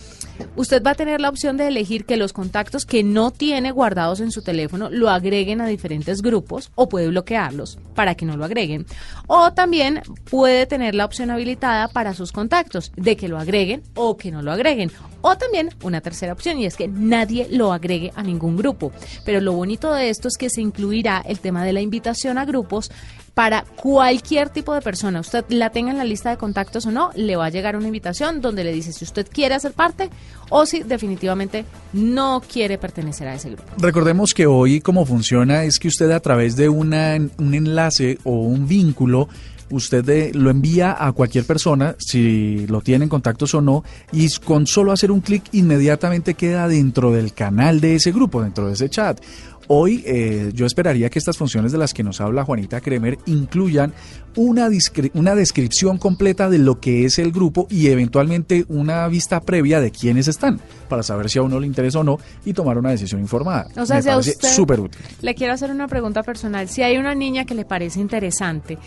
usted 0.56 0.84
va 0.84 0.92
a 0.92 0.96
tener 0.96 1.22
la 1.22 1.30
opción 1.30 1.58
de 1.58 1.68
elegir 1.68 2.06
que 2.06 2.18
los 2.18 2.34
contactos 2.34 2.86
que 2.86 3.04
no 3.04 3.32
tiene 3.32 3.72
guardados 3.72 4.09
en 4.20 4.32
su 4.32 4.42
teléfono 4.42 4.90
lo 4.90 5.10
agreguen 5.10 5.62
a 5.62 5.68
diferentes 5.68 6.22
grupos 6.22 6.72
o 6.76 6.90
puede 6.90 7.10
bloquearlos 7.10 7.78
para 7.94 8.16
que 8.16 8.26
no 8.26 8.36
lo 8.36 8.46
agreguen. 8.46 8.86
O 9.28 9.54
también 9.54 10.02
puede 10.30 10.66
tener 10.66 10.96
la 10.96 11.06
opción 11.06 11.30
habilitada 11.30 11.88
para 11.88 12.16
sus 12.16 12.32
contactos 12.32 12.92
de 12.96 13.16
que 13.16 13.28
lo 13.28 13.38
agreguen 13.38 13.84
o 13.94 14.18
que 14.18 14.32
no 14.32 14.42
lo 14.42 14.52
agreguen. 14.52 14.92
O 15.22 15.38
también 15.38 15.70
una 15.84 16.02
tercera 16.02 16.34
opción 16.34 16.60
y 16.60 16.66
es 16.66 16.76
que 16.76 16.88
nadie 16.88 17.48
lo 17.50 17.74
agregue 17.74 18.12
a 18.16 18.24
ningún 18.24 18.56
grupo. 18.56 18.92
Pero 19.26 19.42
lo 19.42 19.54
bonito 19.54 19.94
de 19.94 20.10
esto 20.10 20.28
es 20.28 20.38
que 20.38 20.50
se 20.50 20.62
incluirá 20.62 21.22
el 21.26 21.40
tema 21.40 21.64
de 21.66 21.74
la 21.74 21.82
invitación 21.82 22.38
a 22.38 22.46
grupos 22.46 22.92
para 23.40 23.64
cualquier 23.64 24.50
tipo 24.50 24.74
de 24.74 24.82
persona, 24.82 25.22
usted 25.22 25.46
la 25.48 25.70
tenga 25.70 25.92
en 25.92 25.98
la 25.98 26.04
lista 26.04 26.30
de 26.30 26.36
contactos 26.36 26.86
o 26.88 26.92
no, 26.92 27.12
le 27.16 27.38
va 27.38 27.46
a 27.46 27.50
llegar 27.50 27.78
una 27.78 27.88
invitación 27.88 28.42
donde 28.42 28.66
le 28.66 28.74
dice 28.74 28.92
si 28.92 29.06
usted 29.06 29.28
quiere 29.32 29.56
hacer 29.56 29.72
parte 29.72 30.10
o 30.50 30.66
si 30.66 30.84
definitivamente 30.84 31.64
no 31.94 32.42
quiere 32.42 32.78
pertenecer 32.78 33.30
a 33.30 33.36
ese 33.36 33.52
grupo. 33.52 33.64
Recordemos 33.78 34.34
que 34.34 34.46
hoy 34.46 34.82
cómo 34.82 35.06
funciona 35.06 35.64
es 35.64 35.80
que 35.80 35.88
usted 35.88 36.12
a 36.12 36.20
través 36.20 36.58
de 36.58 36.68
un 36.68 36.94
enlace 36.94 38.18
o 38.26 38.32
un 38.32 38.68
vínculo 38.68 39.30
usted 39.72 40.34
lo 40.36 40.50
envía 40.50 40.96
a 40.98 41.12
cualquier 41.12 41.46
persona, 41.46 41.96
si 41.98 42.66
lo 42.68 42.82
tiene 42.82 43.06
en 43.06 43.10
contactos 43.10 43.54
o 43.54 43.62
no, 43.62 43.84
y 44.12 44.30
con 44.40 44.68
solo 44.68 44.92
hacer 44.92 45.12
un 45.12 45.22
clic 45.22 45.44
inmediatamente 45.52 46.34
queda 46.34 46.68
dentro 46.68 47.12
del 47.12 47.34
canal 47.34 47.82
de 47.82 47.96
ese 47.96 48.12
grupo, 48.12 48.42
dentro 48.42 48.68
de 48.68 48.74
ese 48.74 48.90
chat. 48.90 49.20
Hoy 49.72 50.04
eh, 50.08 50.50
yo 50.56 50.66
esperaría 50.66 51.12
que 51.12 51.20
estas 51.20 51.38
funciones 51.38 51.72
de 51.72 51.78
las 51.78 51.94
que 51.94 52.02
nos 52.02 52.20
habla 52.22 52.44
Juanita 52.44 52.82
Kremer 52.82 53.20
incluyan 53.28 53.94
una, 54.36 54.68
una 55.14 55.36
descripción 55.36 56.00
completa 56.00 56.50
de 56.50 56.58
lo 56.58 56.80
que 56.80 57.06
es 57.06 57.20
el 57.20 57.32
grupo 57.32 57.68
y 57.70 57.90
eventualmente 57.90 58.66
una 58.68 59.08
vista 59.08 59.42
previa 59.42 59.80
de 59.80 59.92
quiénes 59.92 60.28
están, 60.28 60.60
para 60.88 61.04
saber 61.04 61.30
si 61.30 61.38
a 61.38 61.44
uno 61.44 61.60
le 61.60 61.68
interesa 61.68 62.00
o 62.00 62.04
no 62.04 62.18
y 62.46 62.54
tomar 62.54 62.80
una 62.80 62.90
decisión 62.90 63.22
informada. 63.22 63.68
O 63.78 63.86
sea, 63.86 64.02
Me 64.02 64.24
súper 64.24 64.80
útil. 64.80 65.02
Le 65.22 65.36
quiero 65.36 65.54
hacer 65.54 65.70
una 65.70 65.88
pregunta 65.88 66.24
personal. 66.24 66.68
Si 66.68 66.82
hay 66.82 66.98
una 66.98 67.14
niña 67.14 67.46
que 67.46 67.54
le 67.54 67.64
parece 67.64 68.00
interesante, 68.00 68.80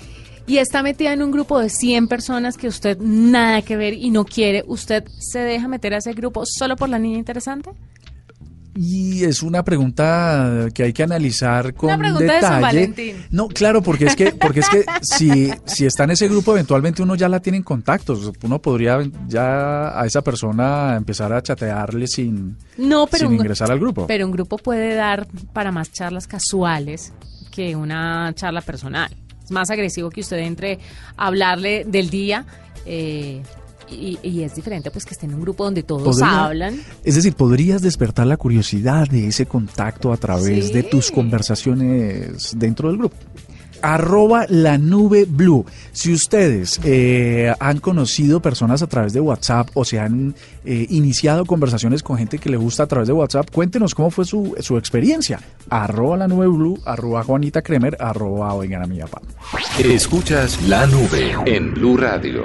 y 0.47 0.59
está 0.59 0.83
metida 0.83 1.13
en 1.13 1.23
un 1.23 1.31
grupo 1.31 1.59
de 1.59 1.71
100 1.71 2.09
personas 2.09 2.57
que 2.57 2.69
usted 2.69 2.99
nada 2.99 3.63
que 3.63 3.77
ver 3.77 3.95
y 3.95 4.11
no 4.11 4.25
quiere, 4.25 4.65
¿usted 4.67 5.05
se 5.19 5.41
deja 5.41 5.69
meter 5.69 5.95
a 5.95 5.99
ese 5.99 6.13
grupo 6.13 6.45
solo 6.47 6.77
por 6.77 6.89
la 6.89 6.99
niña 6.99 7.19
interesante? 7.19 7.71
Y 8.75 9.25
es 9.25 9.43
una 9.43 9.63
pregunta 9.63 10.69
que 10.73 10.85
hay 10.85 10.93
que 10.95 11.03
analizar 11.03 11.75
con 11.75 11.91
una 11.91 11.99
pregunta 11.99 12.25
detalle. 12.25 12.41
De 12.41 12.47
San 12.47 12.61
Valentín. 12.63 13.17
No, 13.31 13.49
claro, 13.49 13.83
porque 13.83 14.07
es 14.07 14.17
que, 14.17 14.33
porque 14.33 14.61
es 14.61 14.69
que 14.71 14.85
si, 15.03 15.51
si 15.67 15.85
está 15.85 16.05
en 16.05 16.13
ese 16.13 16.27
grupo, 16.27 16.53
eventualmente 16.53 17.03
uno 17.03 17.15
ya 17.15 17.29
la 17.29 17.41
tiene 17.41 17.59
en 17.59 17.65
contactos. 17.65 18.33
Uno 18.43 18.63
podría 18.63 18.99
ya 19.29 20.01
a 20.01 20.07
esa 20.07 20.23
persona 20.23 20.97
empezar 20.97 21.35
a 21.35 21.43
chatearle 21.43 22.07
sin, 22.07 22.57
no, 22.79 23.07
pero 23.07 23.29
sin 23.29 23.35
ingresar 23.35 23.71
al 23.71 23.79
grupo. 23.79 24.07
Pero 24.07 24.25
un 24.25 24.33
grupo 24.33 24.57
puede 24.57 24.95
dar 24.95 25.27
para 25.53 25.71
más 25.71 25.93
charlas 25.93 26.27
casuales 26.27 27.13
que 27.51 27.77
una 27.77 28.33
charla 28.35 28.63
personal. 28.63 29.15
Más 29.53 29.71
agresivo 29.71 30.11
que 30.11 30.21
usted 30.21 30.39
entre 30.39 30.79
a 31.17 31.27
hablarle 31.29 31.85
del 31.85 32.11
día. 32.11 32.45
Eh, 32.85 33.43
y, 33.91 34.43
es 34.43 34.55
diferente 34.55 34.91
pues 34.91 35.05
que 35.05 35.13
esté 35.13 35.27
en 35.27 35.35
un 35.35 35.43
grupo 35.43 35.65
donde 35.65 35.83
todos 35.83 36.23
hablan. 36.23 36.81
Es 37.05 37.15
decir, 37.15 37.35
podrías 37.35 37.83
despertar 37.83 38.27
la 38.27 38.37
curiosidad 38.37 39.09
de 39.09 39.29
ese 39.29 39.47
contacto 39.47 40.13
a 40.13 40.17
través 40.17 40.73
de 40.73 40.83
tus 40.83 41.11
conversaciones 41.11 42.59
dentro 42.59 42.89
del 42.89 42.99
grupo 42.99 43.17
arroba 43.83 44.47
la 44.49 44.79
nube 44.79 45.27
blue. 45.29 45.65
Si 45.93 46.13
ustedes 46.13 46.81
eh, 46.85 47.53
han 47.59 47.79
conocido 47.79 48.41
personas 48.41 48.83
a 48.83 48.87
través 48.87 49.13
de 49.13 49.21
WhatsApp 49.21 49.69
o 49.75 49.85
se 49.85 50.01
han 50.01 50.35
eh, 50.65 50.87
iniciado 50.91 51.45
conversaciones 51.45 52.03
con 52.03 52.17
gente 52.19 52.39
que 52.39 52.51
le 52.51 52.57
gusta 52.57 52.85
a 52.85 52.87
través 52.87 53.09
de 53.09 53.15
WhatsApp, 53.15 53.51
cuéntenos 53.51 53.95
cómo 53.95 54.11
fue 54.11 54.25
su, 54.25 54.55
su 54.61 54.77
experiencia. 54.79 55.41
Arroba 55.69 56.17
la 56.17 56.29
nube 56.29 56.47
blue, 56.47 56.81
arroba 56.85 57.25
Juanita 57.25 57.63
Kremer, 57.63 57.97
arroba 58.01 58.55
oigan 58.55 58.83
a 58.83 58.87
mi 58.87 58.99
papá. 58.99 59.21
Escuchas 59.79 60.61
la 60.69 60.87
nube 60.87 61.35
en 61.47 61.75
Blue 61.75 61.97
Radio. 61.97 62.45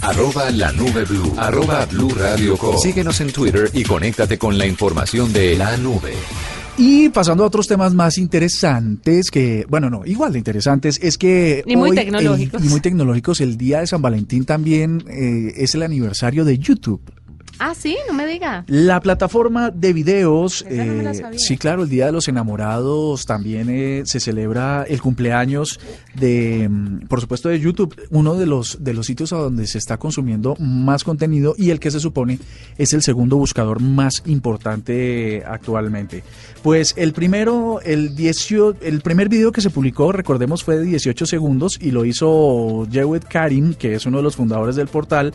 Arroba 0.00 0.50
la 0.50 0.72
nube 0.72 1.04
blue. 1.04 1.32
Arroba 1.36 1.86
blue 1.86 2.10
radio 2.14 2.56
Síguenos 2.76 3.20
en 3.20 3.32
Twitter 3.32 3.70
y 3.72 3.84
conéctate 3.84 4.38
con 4.38 4.58
la 4.58 4.66
información 4.66 5.32
de 5.32 5.56
la 5.56 5.76
nube. 5.76 6.12
Y 6.78 7.10
pasando 7.10 7.44
a 7.44 7.46
otros 7.46 7.68
temas 7.68 7.92
más 7.92 8.16
interesantes, 8.16 9.30
que, 9.30 9.66
bueno, 9.68 9.90
no, 9.90 10.06
igual 10.06 10.32
de 10.32 10.38
interesantes, 10.38 10.98
es 11.02 11.18
que... 11.18 11.62
Y 11.66 11.76
muy 11.76 11.94
tecnológicos. 11.94 12.64
y 12.64 12.68
muy 12.68 12.80
tecnológicos, 12.80 13.40
el 13.40 13.58
día 13.58 13.80
de 13.80 13.86
San 13.86 14.00
Valentín 14.00 14.44
también 14.46 15.04
eh, 15.08 15.52
es 15.56 15.74
el 15.74 15.82
aniversario 15.82 16.44
de 16.44 16.58
YouTube. 16.58 17.02
Ah, 17.64 17.76
sí, 17.76 17.96
no 18.08 18.12
me 18.12 18.26
diga. 18.26 18.64
La 18.66 19.00
plataforma 19.00 19.70
de 19.70 19.92
videos, 19.92 20.64
eh, 20.68 21.12
sí, 21.36 21.56
claro, 21.56 21.84
el 21.84 21.88
Día 21.88 22.06
de 22.06 22.12
los 22.12 22.26
Enamorados 22.26 23.24
también 23.24 23.68
eh, 23.70 24.02
se 24.04 24.18
celebra 24.18 24.82
el 24.82 25.00
cumpleaños 25.00 25.78
de, 26.12 26.68
mm, 26.68 27.06
por 27.06 27.20
supuesto, 27.20 27.48
de 27.50 27.60
YouTube, 27.60 27.94
uno 28.10 28.34
de 28.34 28.46
los 28.46 28.82
de 28.82 28.94
los 28.94 29.06
sitios 29.06 29.32
a 29.32 29.36
donde 29.36 29.68
se 29.68 29.78
está 29.78 29.96
consumiendo 29.96 30.56
más 30.58 31.04
contenido 31.04 31.54
y 31.56 31.70
el 31.70 31.78
que 31.78 31.92
se 31.92 32.00
supone 32.00 32.40
es 32.78 32.94
el 32.94 33.02
segundo 33.02 33.36
buscador 33.36 33.80
más 33.80 34.24
importante 34.26 35.44
actualmente. 35.46 36.24
Pues 36.64 36.94
el 36.96 37.12
primero, 37.12 37.80
el 37.84 38.16
18, 38.16 38.78
el 38.82 39.02
primer 39.02 39.28
video 39.28 39.52
que 39.52 39.60
se 39.60 39.70
publicó, 39.70 40.10
recordemos, 40.10 40.64
fue 40.64 40.78
de 40.78 40.84
18 40.84 41.26
segundos 41.26 41.78
y 41.80 41.92
lo 41.92 42.04
hizo 42.04 42.88
Jewet 42.90 43.22
Karim, 43.22 43.74
que 43.74 43.94
es 43.94 44.04
uno 44.04 44.16
de 44.16 44.24
los 44.24 44.34
fundadores 44.34 44.74
del 44.74 44.88
portal 44.88 45.32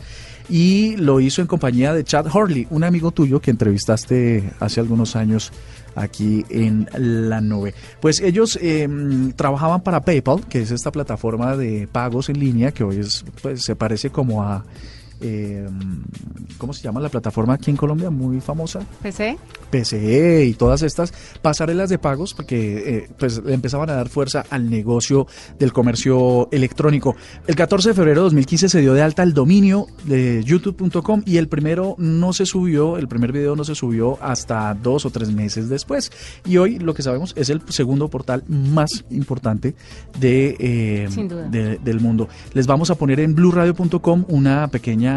y 0.48 0.96
lo 0.96 1.20
hizo 1.20 1.42
en 1.42 1.46
compañía 1.46 1.92
de 1.92 2.04
Chad 2.04 2.17
Horley, 2.26 2.66
un 2.70 2.84
amigo 2.84 3.10
tuyo 3.10 3.40
que 3.40 3.50
entrevistaste 3.50 4.50
hace 4.60 4.80
algunos 4.80 5.16
años 5.16 5.52
aquí 5.94 6.44
en 6.50 6.88
la 6.96 7.40
nube. 7.40 7.74
Pues 8.00 8.20
ellos 8.20 8.58
em, 8.60 9.32
trabajaban 9.32 9.82
para 9.82 10.04
PayPal, 10.04 10.46
que 10.46 10.62
es 10.62 10.70
esta 10.70 10.92
plataforma 10.92 11.56
de 11.56 11.88
pagos 11.90 12.28
en 12.28 12.38
línea 12.38 12.72
que 12.72 12.84
hoy 12.84 12.98
es, 12.98 13.24
pues, 13.42 13.62
se 13.62 13.76
parece 13.76 14.10
como 14.10 14.42
a 14.42 14.64
eh, 15.20 15.68
¿cómo 16.58 16.72
se 16.72 16.82
llama 16.82 17.00
la 17.00 17.08
plataforma 17.08 17.54
aquí 17.54 17.70
en 17.70 17.76
Colombia? 17.76 18.10
Muy 18.10 18.40
famosa. 18.40 18.80
PC. 19.02 19.38
PCE 19.70 20.46
y 20.46 20.54
todas 20.54 20.82
estas 20.82 21.12
pasarelas 21.42 21.90
de 21.90 21.98
pagos 21.98 22.34
porque 22.34 22.96
eh, 22.96 23.10
pues 23.18 23.42
empezaban 23.46 23.90
a 23.90 23.94
dar 23.94 24.08
fuerza 24.08 24.44
al 24.48 24.70
negocio 24.70 25.26
del 25.58 25.72
comercio 25.72 26.48
electrónico. 26.52 27.16
El 27.46 27.54
14 27.54 27.90
de 27.90 27.94
febrero 27.94 28.20
de 28.20 28.24
2015 28.24 28.68
se 28.68 28.80
dio 28.80 28.94
de 28.94 29.02
alta 29.02 29.22
el 29.22 29.34
dominio 29.34 29.86
de 30.04 30.42
youtube.com 30.44 31.22
y 31.26 31.36
el 31.36 31.48
primero 31.48 31.96
no 31.98 32.32
se 32.32 32.46
subió, 32.46 32.96
el 32.96 33.08
primer 33.08 33.32
video 33.32 33.56
no 33.56 33.64
se 33.64 33.74
subió 33.74 34.18
hasta 34.22 34.74
dos 34.74 35.04
o 35.04 35.10
tres 35.10 35.30
meses 35.30 35.68
después. 35.68 36.10
Y 36.46 36.56
hoy 36.56 36.78
lo 36.78 36.94
que 36.94 37.02
sabemos 37.02 37.34
es 37.36 37.50
el 37.50 37.62
segundo 37.68 38.08
portal 38.08 38.44
más 38.48 39.04
importante 39.10 39.74
de, 40.18 40.56
eh, 40.58 41.78
del 41.82 42.00
mundo. 42.00 42.28
Les 42.54 42.66
vamos 42.66 42.90
a 42.90 42.94
poner 42.94 43.20
en 43.20 43.34
blueradio.com 43.34 44.24
una 44.28 44.68
pequeña 44.68 45.07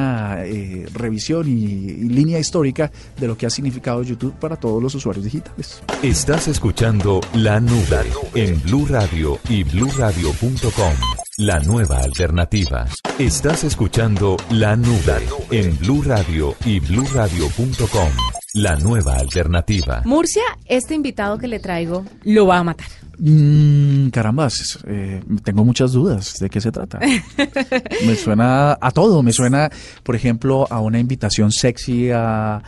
eh, 0.46 0.88
revisión 0.94 1.48
y, 1.48 2.10
línea 2.12 2.40
histórica 2.40 2.92
de 3.20 3.28
lo 3.28 3.38
que 3.38 3.46
ha 3.46 3.50
significado 3.50 4.04
YouTube 4.04 4.34
para 4.40 4.56
todos 4.56 4.82
los 4.82 4.94
usuarios 4.96 5.26
digitales. 5.26 5.82
Estás 6.02 6.48
escuchando 6.48 7.22
La 7.34 7.60
Nube 7.60 8.12
en 8.36 8.62
Blue 8.64 8.86
Radio 8.88 9.40
y 9.50 9.64
BlueRadio.com. 9.64 11.21
La 11.44 11.60
nueva 11.60 11.98
alternativa. 11.98 12.86
Estás 13.18 13.64
escuchando 13.64 14.38
La 14.52 14.76
Nube 14.76 15.28
en 15.50 15.76
Blue 15.80 16.04
Radio 16.04 16.56
y 16.66 16.80
BlueRadio.com. 16.80 18.10
La 18.54 18.76
nueva 18.76 19.16
alternativa. 19.16 20.04
Murcia, 20.06 20.44
este 20.66 20.94
invitado 20.94 21.40
que 21.40 21.48
le 21.48 21.58
traigo 21.60 22.06
lo 22.26 22.46
va 22.46 22.60
a 22.60 22.64
matar. 22.64 22.86
Mm, 23.18 24.10
carambas, 24.10 24.78
eh, 24.86 25.24
tengo 25.44 25.66
muchas 25.66 25.94
dudas 25.94 26.38
de 26.38 26.48
qué 26.48 26.62
se 26.62 26.72
trata. 26.72 27.00
me 28.06 28.16
suena 28.16 28.78
a 28.80 28.92
todo, 28.92 29.24
me 29.24 29.34
suena, 29.34 29.68
por 30.04 30.16
ejemplo, 30.16 30.68
a 30.70 30.80
una 30.80 31.00
invitación 31.00 31.52
sexy 31.52 32.12
a, 32.12 32.62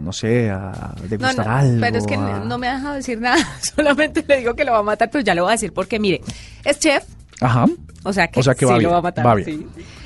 no 0.00 0.12
sé, 0.12 0.50
a 0.50 0.92
degustar 1.08 1.46
no, 1.46 1.52
algo. 1.52 1.80
Pero 1.82 1.98
es 1.98 2.06
que 2.06 2.16
no 2.16 2.58
me 2.58 2.66
ha 2.66 2.74
dejado 2.74 2.94
decir 2.96 3.20
nada, 3.20 3.38
solamente 3.60 4.24
le 4.26 4.38
digo 4.38 4.56
que 4.56 4.64
lo 4.64 4.72
va 4.72 4.78
a 4.78 4.82
matar, 4.82 5.08
pero 5.08 5.22
ya 5.22 5.36
lo 5.36 5.44
voy 5.44 5.50
a 5.50 5.52
decir 5.52 5.72
porque 5.72 6.00
mire, 6.00 6.20
es 6.64 6.80
chef. 6.80 7.04
Aja. 7.40 7.66
O 8.02 8.12
sea 8.12 8.28
que, 8.28 8.42
sí 8.42 8.80
lo 8.80 8.90
va 8.90 8.98
a 8.98 9.02
matar. 9.02 9.44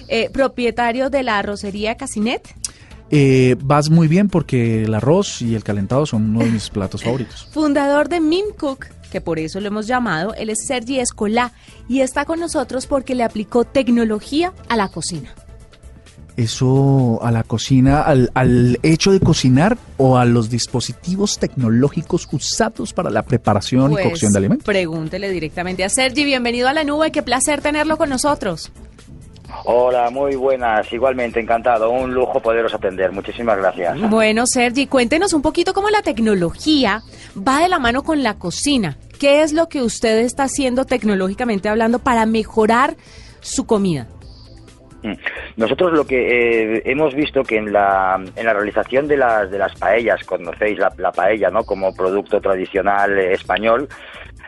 Eh, 0.08 0.30
propietario 0.30 1.10
de 1.10 1.22
la 1.22 1.38
arrocería 1.38 1.96
Casinet. 1.96 2.54
Eh, 3.10 3.56
vas 3.60 3.90
muy 3.90 4.08
bien 4.08 4.28
porque 4.28 4.84
el 4.84 4.94
arroz 4.94 5.42
y 5.42 5.54
el 5.54 5.62
calentado 5.62 6.06
son 6.06 6.30
uno 6.30 6.40
de 6.44 6.50
mis 6.50 6.70
platos 6.70 7.02
favoritos. 7.02 7.48
Fundador 7.52 8.08
de 8.08 8.20
Mim 8.20 8.46
Cook, 8.58 8.86
que 9.12 9.20
por 9.20 9.38
eso 9.38 9.60
lo 9.60 9.68
hemos 9.68 9.86
llamado, 9.86 10.34
él 10.34 10.50
es 10.50 10.66
Sergi 10.66 10.98
Escolá 10.98 11.52
y 11.88 12.00
está 12.00 12.24
con 12.24 12.40
nosotros 12.40 12.86
porque 12.86 13.14
le 13.14 13.22
aplicó 13.22 13.64
tecnología 13.64 14.52
a 14.68 14.76
la 14.76 14.88
cocina. 14.88 15.34
¿Eso 16.36 17.20
a 17.22 17.30
la 17.30 17.44
cocina, 17.44 18.02
al, 18.02 18.30
al 18.34 18.80
hecho 18.82 19.12
de 19.12 19.20
cocinar 19.20 19.78
o 19.98 20.18
a 20.18 20.24
los 20.24 20.50
dispositivos 20.50 21.38
tecnológicos 21.38 22.28
usados 22.32 22.92
para 22.92 23.08
la 23.10 23.22
preparación 23.22 23.92
y 23.92 23.94
cocción 23.94 24.12
de 24.12 24.18
pues, 24.20 24.36
alimentos? 24.36 24.64
Pregúntele 24.64 25.30
directamente 25.30 25.84
a 25.84 25.88
Sergi. 25.88 26.24
Bienvenido 26.24 26.66
a 26.66 26.72
la 26.72 26.82
nube. 26.82 27.12
Qué 27.12 27.22
placer 27.22 27.60
tenerlo 27.60 27.96
con 27.96 28.08
nosotros. 28.08 28.72
Hola, 29.64 30.10
muy 30.10 30.34
buenas. 30.34 30.92
Igualmente, 30.92 31.40
encantado. 31.40 31.90
Un 31.90 32.12
lujo 32.12 32.40
poderos 32.40 32.74
atender. 32.74 33.12
Muchísimas 33.12 33.56
gracias. 33.56 34.10
Bueno, 34.10 34.46
Sergi, 34.46 34.86
cuéntenos 34.86 35.32
un 35.32 35.42
poquito 35.42 35.72
cómo 35.72 35.88
la 35.90 36.02
tecnología 36.02 37.02
va 37.36 37.60
de 37.60 37.68
la 37.68 37.78
mano 37.78 38.02
con 38.02 38.22
la 38.22 38.34
cocina. 38.34 38.98
¿Qué 39.18 39.42
es 39.42 39.52
lo 39.52 39.68
que 39.68 39.82
usted 39.82 40.18
está 40.18 40.44
haciendo 40.44 40.84
tecnológicamente 40.84 41.68
hablando 41.68 42.00
para 42.00 42.26
mejorar 42.26 42.96
su 43.40 43.64
comida? 43.66 44.08
Mm. 45.04 45.12
Nosotros 45.58 45.92
lo 45.92 46.06
que 46.06 46.76
eh, 46.76 46.82
hemos 46.86 47.14
visto 47.14 47.42
que 47.42 47.58
en 47.58 47.72
la, 47.72 48.18
en 48.34 48.46
la 48.46 48.54
realización 48.54 49.06
de 49.06 49.18
las, 49.18 49.50
de 49.50 49.58
las 49.58 49.78
paellas, 49.78 50.24
conocéis 50.24 50.78
la, 50.78 50.90
la 50.96 51.12
paella 51.12 51.50
¿no? 51.50 51.62
como 51.62 51.94
producto 51.94 52.40
tradicional 52.40 53.18
español, 53.18 53.86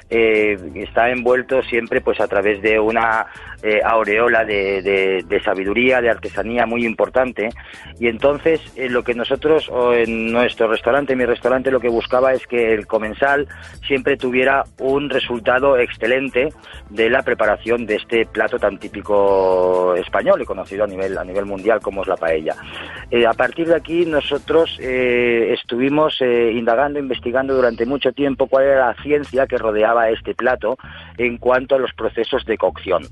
eh, 0.09 0.57
está 0.77 1.11
envuelto 1.11 1.63
siempre 1.63 2.01
pues 2.01 2.21
a 2.21 2.27
través 2.27 2.63
de 2.63 2.81
una 2.81 3.27
eh, 3.63 3.81
aureola 3.85 4.45
de, 4.45 5.41
sabiduría, 5.45 6.01
de 6.01 6.11
artesanía 6.11 6.67
muy 6.67 6.85
importante. 6.85 7.49
Y 7.99 8.09
entonces 8.09 8.61
eh, 8.77 8.89
lo 8.89 9.03
que 9.03 9.15
nosotros, 9.15 9.69
o 9.69 9.95
en 9.95 10.33
nuestro 10.33 10.69
restaurante, 10.69 11.17
mi 11.17 11.25
restaurante, 11.25 11.71
lo 11.71 11.81
que 11.81 11.89
buscaba 11.89 12.33
es 12.33 12.47
que 12.47 12.73
el 12.75 12.87
comensal 12.87 13.49
siempre 13.87 14.17
tuviera 14.17 14.65
un 14.79 15.11
resultado 15.11 15.79
excelente 15.79 16.49
de 16.91 17.11
la 17.11 17.23
preparación 17.23 17.87
de 17.87 17.97
este 17.97 18.27
plato 18.27 18.59
tan 18.59 18.79
típico 18.79 19.95
español 19.97 20.43
y 20.43 20.45
conocido 20.45 20.85
a 20.85 20.87
nivel, 20.87 21.17
a 21.19 21.25
nivel 21.25 21.47
mundial 21.47 21.81
como 21.81 22.03
es 22.03 22.09
la 22.09 22.17
paella. 22.17 22.55
a 23.29 23.35
partir 23.35 23.69
de 23.69 23.77
aquí 23.77 24.05
nosotros 24.07 24.79
estuvimos 24.81 26.21
indagando, 26.21 26.99
investigando 26.99 27.55
durante 27.55 27.87
mucho 27.87 28.13
tiempo 28.13 28.47
cuál 28.47 28.65
era 28.65 28.89
la 28.89 29.03
ciencia 29.03 29.47
que 29.47 29.59
rodeaba 29.59 30.11
este 30.11 30.35
plato 30.35 30.77
en 31.19 31.39
cuanto 31.39 31.75
a 31.75 31.79
los 31.79 31.93
procesos 31.95 32.45
de 32.45 32.59
cocción. 32.59 33.05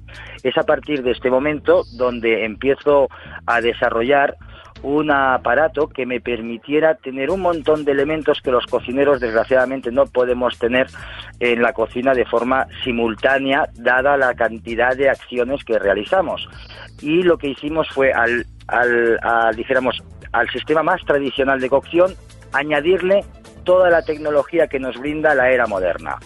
Es 0.43 0.57
a 0.59 0.63
partir 0.65 1.03
de 1.03 1.13
este 1.13 1.31
momento 1.31 1.85
donde 1.97 2.45
empiezo 2.45 3.09
a 3.47 3.61
desarrollar 3.61 4.37
un 4.83 5.11
aparato 5.11 5.89
que 5.89 6.05
me 6.05 6.21
permitiera 6.21 6.95
tener 6.95 7.31
un 7.31 7.41
montón 7.41 7.85
de 7.85 7.93
elementos 7.93 8.41
que 8.43 8.51
los 8.51 8.67
cocineros 8.67 9.19
desgraciadamente 9.19 9.91
no 9.91 10.05
podemos 10.05 10.59
tener 10.59 10.89
en 11.41 11.63
la 11.63 11.73
cocina 11.73 12.13
de 12.13 12.27
forma 12.27 12.67
simultánea 12.85 13.67
dada 13.75 14.17
la 14.19 14.35
cantidad 14.35 14.95
de 14.95 15.09
acciones 15.09 15.65
que 15.65 15.79
realizamos. 15.79 16.47
Y 17.01 17.23
lo 17.23 17.39
que 17.39 17.49
hicimos 17.49 17.89
fue 17.89 18.13
al, 18.13 18.45
al, 18.69 19.57
dijéramos, 19.57 20.03
al 20.33 20.51
sistema 20.51 20.83
más 20.83 21.03
tradicional 21.05 21.61
de 21.61 21.71
cocción 21.71 22.13
añadirle 22.53 23.25
toda 23.65 23.89
la 23.89 24.03
tecnología 24.03 24.69
que 24.69 24.79
nos 24.79 24.99
brinda 24.99 25.35
la 25.35 25.51
era 25.51 25.67
moderna. 25.67 26.19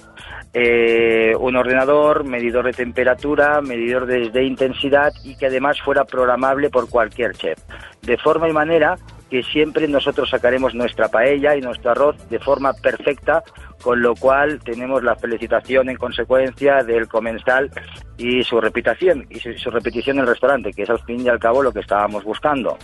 Eh, 0.54 1.34
un 1.38 1.56
ordenador, 1.56 2.24
medidor 2.24 2.64
de 2.64 2.72
temperatura, 2.72 3.60
medidor 3.60 4.06
de, 4.06 4.44
intensidad 4.44 5.12
y 5.22 5.36
que 5.36 5.46
además 5.46 5.80
fuera 5.80 6.04
programable 6.04 6.70
por 6.70 6.88
cualquier 6.88 7.32
chef. 7.34 7.58
De 8.02 8.16
forma 8.16 8.48
y 8.48 8.52
manera 8.52 8.96
que 9.28 9.42
siempre 9.42 9.86
nosotros 9.88 10.30
sacaremos 10.30 10.74
nuestra 10.74 11.08
paella 11.08 11.54
y 11.54 11.60
nuestro 11.60 11.90
arroz 11.90 12.16
de 12.30 12.38
forma 12.38 12.72
perfecta, 12.72 13.42
con 13.82 14.00
lo 14.00 14.14
cual 14.14 14.58
tenemos 14.64 15.02
la 15.04 15.16
felicitación 15.16 15.90
en 15.90 15.96
consecuencia 15.96 16.82
del 16.82 17.08
comensal 17.08 17.70
y 18.16 18.42
su 18.42 18.58
repetición, 18.58 19.26
y 19.28 19.38
su, 19.38 19.70
repetición 19.70 20.16
en 20.16 20.22
el 20.22 20.28
restaurante, 20.28 20.72
que 20.72 20.84
es 20.84 20.90
al 20.90 21.00
fin 21.04 21.20
y 21.20 21.28
al 21.28 21.38
cabo 21.38 21.62
lo 21.62 21.72
que 21.72 21.80
estábamos 21.80 22.24
buscando. 22.24 22.78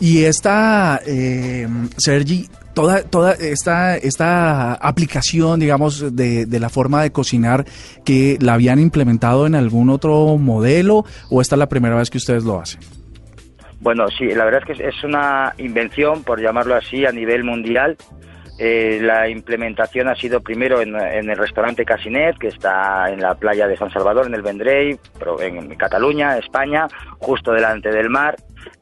Y 0.00 0.24
esta, 0.24 1.00
eh, 1.06 1.66
Sergi, 1.96 2.48
toda, 2.78 3.02
toda 3.02 3.32
esta, 3.32 3.96
esta 3.96 4.74
aplicación, 4.74 5.58
digamos, 5.58 6.14
de, 6.14 6.46
de, 6.46 6.60
la 6.60 6.68
forma 6.68 7.02
de 7.02 7.10
cocinar, 7.10 7.64
que 8.04 8.38
la 8.40 8.54
habían 8.54 8.78
implementado 8.78 9.48
en 9.48 9.56
algún 9.56 9.90
otro 9.90 10.38
modelo 10.38 11.04
o 11.28 11.40
esta 11.40 11.56
es 11.56 11.58
la 11.58 11.68
primera 11.68 11.96
vez 11.96 12.08
que 12.08 12.18
ustedes 12.18 12.44
lo 12.44 12.60
hacen? 12.60 12.80
Bueno, 13.80 14.06
sí, 14.16 14.26
la 14.26 14.44
verdad 14.44 14.62
es 14.68 14.76
que 14.76 14.86
es 14.86 15.02
una 15.02 15.54
invención, 15.58 16.22
por 16.22 16.40
llamarlo 16.40 16.76
así, 16.76 17.04
a 17.04 17.10
nivel 17.10 17.42
mundial. 17.42 17.96
Eh, 18.58 18.98
la 19.00 19.28
implementación 19.28 20.08
ha 20.08 20.16
sido 20.16 20.40
primero 20.40 20.80
en, 20.80 20.96
en, 20.96 21.30
el 21.30 21.36
restaurante 21.36 21.84
Casinet, 21.84 22.36
que 22.38 22.48
está 22.48 23.08
en 23.08 23.20
la 23.20 23.36
playa 23.36 23.68
de 23.68 23.76
San 23.76 23.92
Salvador, 23.92 24.26
en 24.26 24.34
el 24.34 24.42
Vendrell, 24.42 24.98
en 25.40 25.76
Cataluña, 25.76 26.36
España, 26.38 26.88
justo 27.18 27.52
delante 27.52 27.90
del 27.90 28.10
mar. 28.10 28.34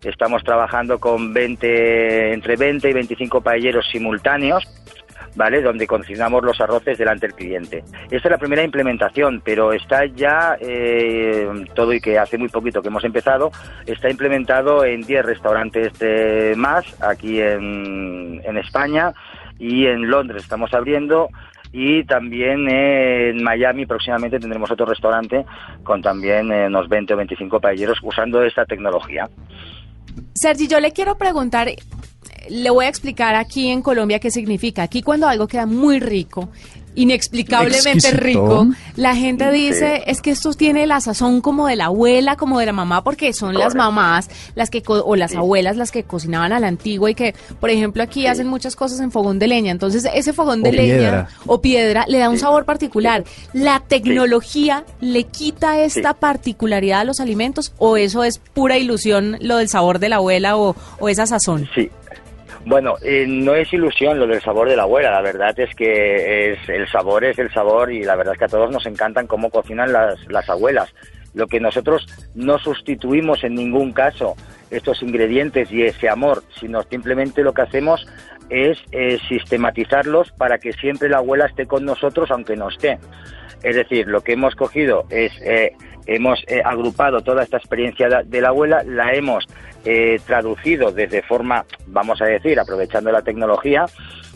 Estamos 0.02 0.42
trabajando 0.44 0.98
con 0.98 1.34
20, 1.34 2.32
entre 2.32 2.56
20 2.56 2.88
y 2.88 2.92
25 2.94 3.42
paelleros 3.42 3.86
simultáneos, 3.92 4.64
¿vale? 5.34 5.60
Donde 5.60 5.86
cocinamos 5.86 6.42
los 6.42 6.58
arroces 6.58 6.96
delante 6.96 7.26
del 7.26 7.36
cliente. 7.36 7.84
Esta 8.10 8.28
es 8.28 8.30
la 8.30 8.38
primera 8.38 8.64
implementación, 8.64 9.42
pero 9.44 9.74
está 9.74 10.06
ya 10.06 10.56
eh, 10.58 11.66
todo 11.74 11.92
y 11.92 12.00
que 12.00 12.18
hace 12.18 12.38
muy 12.38 12.48
poquito 12.48 12.80
que 12.80 12.88
hemos 12.88 13.04
empezado, 13.04 13.50
está 13.84 14.08
implementado 14.08 14.86
en 14.86 15.02
10 15.02 15.26
restaurantes 15.26 15.92
más 16.56 16.86
aquí 17.02 17.42
en, 17.42 18.40
en 18.42 18.56
España 18.56 19.12
y 19.58 19.86
en 19.86 20.08
Londres 20.08 20.42
estamos 20.42 20.72
abriendo 20.74 21.28
y 21.72 22.04
también 22.04 22.68
en 22.68 23.42
Miami 23.42 23.86
próximamente 23.86 24.38
tendremos 24.38 24.70
otro 24.70 24.86
restaurante 24.86 25.44
con 25.82 26.00
también 26.00 26.50
eh, 26.52 26.66
unos 26.66 26.88
20 26.88 27.14
o 27.14 27.16
25 27.16 27.60
paelleros 27.60 27.98
usando 28.02 28.42
esta 28.42 28.64
tecnología. 28.64 29.28
Sergi, 30.32 30.68
yo 30.68 30.80
le 30.80 30.92
quiero 30.92 31.18
preguntar, 31.18 31.68
le 32.50 32.70
voy 32.70 32.86
a 32.86 32.88
explicar 32.88 33.34
aquí 33.34 33.68
en 33.68 33.82
Colombia 33.82 34.18
qué 34.18 34.30
significa. 34.30 34.82
Aquí 34.82 35.02
cuando 35.02 35.28
algo 35.28 35.46
queda 35.46 35.66
muy 35.66 36.00
rico, 36.00 36.48
inexplicablemente 36.96 38.10
rico, 38.10 38.66
la 38.96 39.14
gente 39.14 39.52
dice, 39.52 40.02
es 40.06 40.20
que 40.20 40.30
esto 40.30 40.52
tiene 40.54 40.86
la 40.86 41.00
sazón 41.00 41.40
como 41.40 41.68
de 41.68 41.76
la 41.76 41.86
abuela, 41.86 42.36
como 42.36 42.58
de 42.58 42.66
la 42.66 42.72
mamá, 42.72 43.04
porque 43.04 43.32
son 43.32 43.54
las 43.54 43.74
mamás 43.74 44.28
las 44.54 44.70
que 44.70 44.82
o 44.86 45.14
las 45.14 45.34
abuelas 45.34 45.76
las 45.76 45.92
que 45.92 46.02
cocinaban 46.02 46.52
a 46.52 46.58
la 46.58 46.68
antigua 46.68 47.10
y 47.10 47.14
que, 47.14 47.34
por 47.60 47.70
ejemplo, 47.70 48.02
aquí 48.02 48.26
hacen 48.26 48.48
muchas 48.48 48.74
cosas 48.74 48.98
en 49.00 49.12
fogón 49.12 49.38
de 49.38 49.46
leña. 49.46 49.70
Entonces, 49.70 50.08
ese 50.12 50.32
fogón 50.32 50.62
de 50.62 50.72
leña 50.72 51.28
o 51.46 51.60
piedra 51.60 52.04
le 52.08 52.18
da 52.18 52.30
un 52.30 52.38
sabor 52.38 52.64
particular. 52.64 53.24
¿La 53.52 53.80
tecnología 53.80 54.84
le 55.00 55.24
quita 55.24 55.80
esta 55.82 56.14
particularidad 56.14 57.00
a 57.00 57.04
los 57.04 57.20
alimentos 57.20 57.72
o 57.78 57.96
eso 57.96 58.24
es 58.24 58.38
pura 58.38 58.78
ilusión 58.78 59.36
lo 59.40 59.58
del 59.58 59.68
sabor 59.68 59.98
de 59.98 60.08
la 60.08 60.16
abuela 60.16 60.56
o, 60.56 60.74
o 60.98 61.08
esa 61.08 61.26
sazón? 61.26 61.68
Sí, 61.74 61.90
bueno, 62.66 62.96
eh, 63.00 63.24
no 63.28 63.54
es 63.54 63.72
ilusión 63.72 64.18
lo 64.18 64.26
del 64.26 64.42
sabor 64.42 64.68
de 64.68 64.74
la 64.74 64.82
abuela, 64.82 65.12
la 65.12 65.22
verdad 65.22 65.58
es 65.58 65.72
que 65.76 66.50
es, 66.52 66.68
el 66.68 66.88
sabor 66.88 67.24
es 67.24 67.38
el 67.38 67.52
sabor 67.52 67.92
y 67.92 68.02
la 68.02 68.16
verdad 68.16 68.34
es 68.34 68.38
que 68.40 68.44
a 68.46 68.48
todos 68.48 68.72
nos 68.72 68.84
encantan 68.86 69.28
cómo 69.28 69.50
cocinan 69.50 69.92
las, 69.92 70.18
las 70.28 70.50
abuelas. 70.50 70.92
Lo 71.32 71.46
que 71.46 71.60
nosotros 71.60 72.06
no 72.34 72.58
sustituimos 72.58 73.44
en 73.44 73.54
ningún 73.54 73.92
caso 73.92 74.34
estos 74.70 75.00
ingredientes 75.02 75.70
y 75.70 75.84
ese 75.84 76.08
amor, 76.08 76.42
sino 76.58 76.82
simplemente 76.82 77.44
lo 77.44 77.54
que 77.54 77.62
hacemos 77.62 78.04
es 78.50 78.78
eh, 78.92 79.18
sistematizarlos 79.28 80.32
para 80.32 80.58
que 80.58 80.72
siempre 80.72 81.08
la 81.08 81.18
abuela 81.18 81.46
esté 81.46 81.66
con 81.66 81.84
nosotros 81.84 82.30
aunque 82.30 82.56
no 82.56 82.68
esté. 82.68 82.98
Es 83.62 83.76
decir, 83.76 84.06
lo 84.06 84.20
que 84.20 84.32
hemos 84.32 84.54
cogido 84.54 85.06
es, 85.10 85.32
eh, 85.42 85.72
hemos 86.06 86.44
agrupado 86.64 87.22
toda 87.22 87.42
esta 87.42 87.56
experiencia 87.56 88.08
de 88.24 88.40
la 88.40 88.48
abuela, 88.48 88.82
la 88.84 89.12
hemos 89.12 89.46
eh, 89.88 90.20
traducido 90.26 90.90
desde 90.90 91.22
forma, 91.22 91.64
vamos 91.86 92.20
a 92.20 92.24
decir, 92.24 92.58
aprovechando 92.58 93.12
la 93.12 93.22
tecnología, 93.22 93.84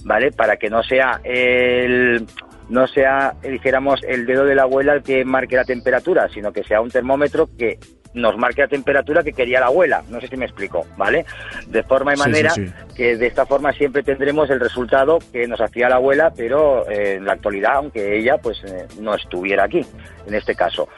¿vale? 0.04 0.30
Para 0.30 0.56
que 0.56 0.70
no 0.70 0.82
sea 0.84 1.20
el 1.24 2.24
no 2.68 2.86
sea, 2.86 3.34
dijéramos, 3.42 4.00
el 4.04 4.26
dedo 4.26 4.44
de 4.44 4.54
la 4.54 4.62
abuela 4.62 4.94
el 4.94 5.02
que 5.02 5.24
marque 5.24 5.56
la 5.56 5.64
temperatura, 5.64 6.28
sino 6.28 6.52
que 6.52 6.62
sea 6.62 6.80
un 6.80 6.88
termómetro 6.88 7.48
que 7.58 7.80
nos 8.14 8.36
marque 8.36 8.62
la 8.62 8.68
temperatura 8.68 9.22
que 9.22 9.32
quería 9.32 9.60
la 9.60 9.66
abuela. 9.66 10.02
No 10.08 10.20
sé 10.20 10.28
si 10.28 10.36
me 10.36 10.46
explico, 10.46 10.86
¿vale? 10.96 11.24
De 11.66 11.82
forma 11.82 12.14
y 12.14 12.16
manera 12.16 12.52
que 12.96 13.16
de 13.16 13.26
esta 13.26 13.46
forma 13.46 13.72
siempre 13.72 14.02
tendremos 14.02 14.50
el 14.50 14.60
resultado 14.60 15.18
que 15.32 15.46
nos 15.46 15.60
hacía 15.60 15.88
la 15.88 15.96
abuela, 15.96 16.32
pero 16.36 16.88
eh, 16.90 17.14
en 17.14 17.24
la 17.24 17.34
actualidad, 17.34 17.76
aunque 17.76 18.18
ella 18.18 18.38
pues 18.38 18.62
eh, 18.64 18.86
no 19.00 19.14
estuviera 19.14 19.64
aquí, 19.64 19.84
en 20.26 20.34
este 20.34 20.54
caso. 20.54 20.88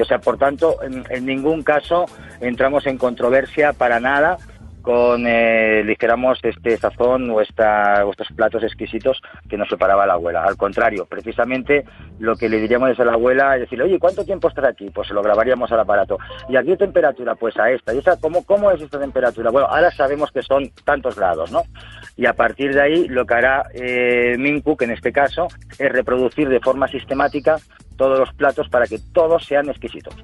o 0.00 0.04
sea, 0.04 0.18
por 0.18 0.38
tanto, 0.38 0.76
en 0.82 1.26
ningún 1.26 1.62
caso 1.62 2.06
entramos 2.40 2.86
en 2.86 2.98
controversia 2.98 3.72
para 3.72 4.00
nada 4.00 4.38
con, 4.86 5.26
eh, 5.26 5.82
dijéramos, 5.84 6.38
este 6.44 6.76
sazón 6.76 7.28
o, 7.30 7.40
esta, 7.40 8.04
estos 8.08 8.28
platos 8.36 8.62
exquisitos 8.62 9.20
que 9.48 9.56
nos 9.56 9.66
preparaba 9.66 10.06
la 10.06 10.12
abuela. 10.12 10.44
Al 10.44 10.56
contrario, 10.56 11.06
precisamente 11.06 11.84
lo 12.20 12.36
que 12.36 12.48
le 12.48 12.60
diríamos 12.60 12.96
a 13.00 13.04
la 13.04 13.14
abuela 13.14 13.56
es 13.56 13.62
decirle, 13.62 13.86
oye, 13.86 13.98
¿cuánto 13.98 14.24
tiempo 14.24 14.46
estás 14.46 14.66
aquí? 14.66 14.88
Pues 14.90 15.08
se 15.08 15.14
lo 15.14 15.22
grabaríamos 15.22 15.72
al 15.72 15.80
aparato. 15.80 16.18
¿Y 16.48 16.54
a 16.54 16.62
qué 16.62 16.76
temperatura? 16.76 17.34
Pues 17.34 17.58
a 17.58 17.68
esta. 17.68 17.92
¿Y 17.92 17.98
esa, 17.98 18.20
cómo, 18.20 18.44
cómo 18.46 18.70
es 18.70 18.80
esta 18.80 19.00
temperatura? 19.00 19.50
Bueno, 19.50 19.66
ahora 19.66 19.90
sabemos 19.90 20.30
que 20.30 20.42
son 20.42 20.70
tantos 20.84 21.16
grados, 21.16 21.50
¿no? 21.50 21.62
Y 22.16 22.26
a 22.26 22.34
partir 22.34 22.72
de 22.72 22.80
ahí 22.80 23.08
lo 23.08 23.26
que 23.26 23.34
hará 23.34 23.64
eh, 23.74 24.36
Mincook, 24.38 24.82
en 24.82 24.92
este 24.92 25.10
caso, 25.10 25.48
es 25.80 25.90
reproducir 25.90 26.48
de 26.48 26.60
forma 26.60 26.86
sistemática 26.86 27.56
todos 27.96 28.20
los 28.20 28.32
platos 28.34 28.68
para 28.68 28.86
que 28.86 29.00
todos 29.12 29.44
sean 29.44 29.68
exquisitos. 29.68 30.14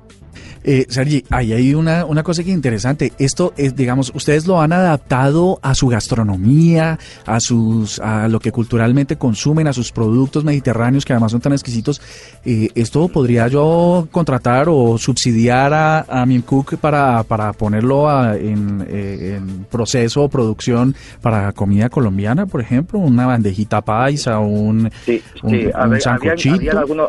Eh, 0.64 0.86
Sergi, 0.88 1.24
ahí 1.30 1.52
hay 1.52 1.74
una, 1.74 2.04
una 2.04 2.22
cosa 2.22 2.42
que 2.42 2.50
es 2.50 2.54
interesante. 2.54 3.12
Esto 3.18 3.52
es, 3.56 3.74
digamos, 3.74 4.12
ustedes 4.14 4.46
lo 4.46 4.60
han 4.60 4.72
adaptado 4.72 5.58
a 5.62 5.74
su 5.74 5.88
gastronomía, 5.88 6.98
a 7.26 7.40
sus, 7.40 7.98
a 7.98 8.28
lo 8.28 8.40
que 8.40 8.52
culturalmente 8.52 9.16
consumen, 9.16 9.66
a 9.66 9.72
sus 9.72 9.92
productos 9.92 10.44
mediterráneos 10.44 11.04
que 11.04 11.12
además 11.12 11.32
son 11.32 11.40
tan 11.40 11.52
exquisitos. 11.52 12.00
Eh, 12.44 12.68
¿Esto 12.74 13.08
podría 13.08 13.48
yo 13.48 14.08
contratar 14.10 14.68
o 14.68 14.98
subsidiar 14.98 15.72
a, 15.74 15.98
a 16.00 16.26
Cook 16.46 16.78
para, 16.78 17.22
para 17.24 17.52
ponerlo 17.52 18.08
en, 18.34 18.86
eh, 18.88 19.36
en, 19.36 19.64
proceso 19.64 20.22
o 20.22 20.28
producción 20.28 20.94
para 21.20 21.52
comida 21.52 21.88
colombiana, 21.88 22.46
por 22.46 22.60
ejemplo? 22.60 22.98
Una 22.98 23.26
bandejita 23.26 23.80
paisa, 23.82 24.38
un, 24.38 24.90
sí, 25.04 25.22
sí. 25.34 25.40
un, 25.42 25.72
algunos, 25.74 27.08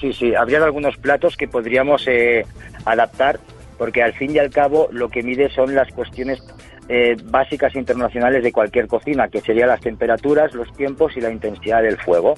sí, 0.00 0.12
sí, 0.12 0.34
habría 0.34 0.62
algunos 0.62 0.96
platos 0.96 1.36
que 1.36 1.48
podríamos 1.48 2.06
eh, 2.08 2.44
adaptar, 2.86 3.38
porque 3.76 4.02
al 4.02 4.14
fin 4.14 4.30
y 4.34 4.38
al 4.38 4.50
cabo 4.50 4.88
lo 4.90 5.10
que 5.10 5.22
mide 5.22 5.50
son 5.50 5.74
las 5.74 5.92
cuestiones 5.92 6.42
eh, 6.88 7.16
básicas 7.24 7.74
internacionales 7.74 8.42
de 8.42 8.52
cualquier 8.52 8.86
cocina, 8.86 9.28
que 9.28 9.40
serían 9.40 9.68
las 9.68 9.80
temperaturas, 9.80 10.54
los 10.54 10.72
tiempos 10.72 11.16
y 11.16 11.20
la 11.20 11.30
intensidad 11.30 11.82
del 11.82 11.98
fuego. 11.98 12.34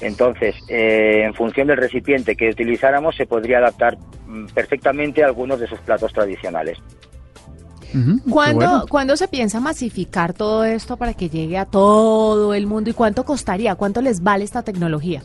Entonces, 0.00 0.54
eh, 0.68 1.22
en 1.24 1.34
función 1.34 1.68
del 1.68 1.76
recipiente 1.76 2.36
que 2.36 2.50
utilizáramos, 2.50 3.16
se 3.16 3.26
podría 3.26 3.58
adaptar 3.58 3.96
mm, 4.26 4.46
perfectamente 4.46 5.22
a 5.22 5.26
algunos 5.26 5.58
de 5.58 5.66
sus 5.66 5.78
platos 5.80 6.12
tradicionales. 6.12 6.78
¿Cuándo, 8.28 9.16
se 9.16 9.28
piensa 9.28 9.60
masificar 9.60 10.34
todo 10.34 10.64
esto 10.64 10.96
para 10.96 11.14
que 11.14 11.28
llegue 11.28 11.56
a 11.56 11.64
todo 11.64 12.52
el 12.52 12.66
mundo 12.66 12.90
y 12.90 12.92
cuánto 12.92 13.24
costaría? 13.24 13.74
¿Cuánto 13.76 14.02
les 14.02 14.22
vale 14.22 14.44
esta 14.44 14.62
tecnología? 14.62 15.22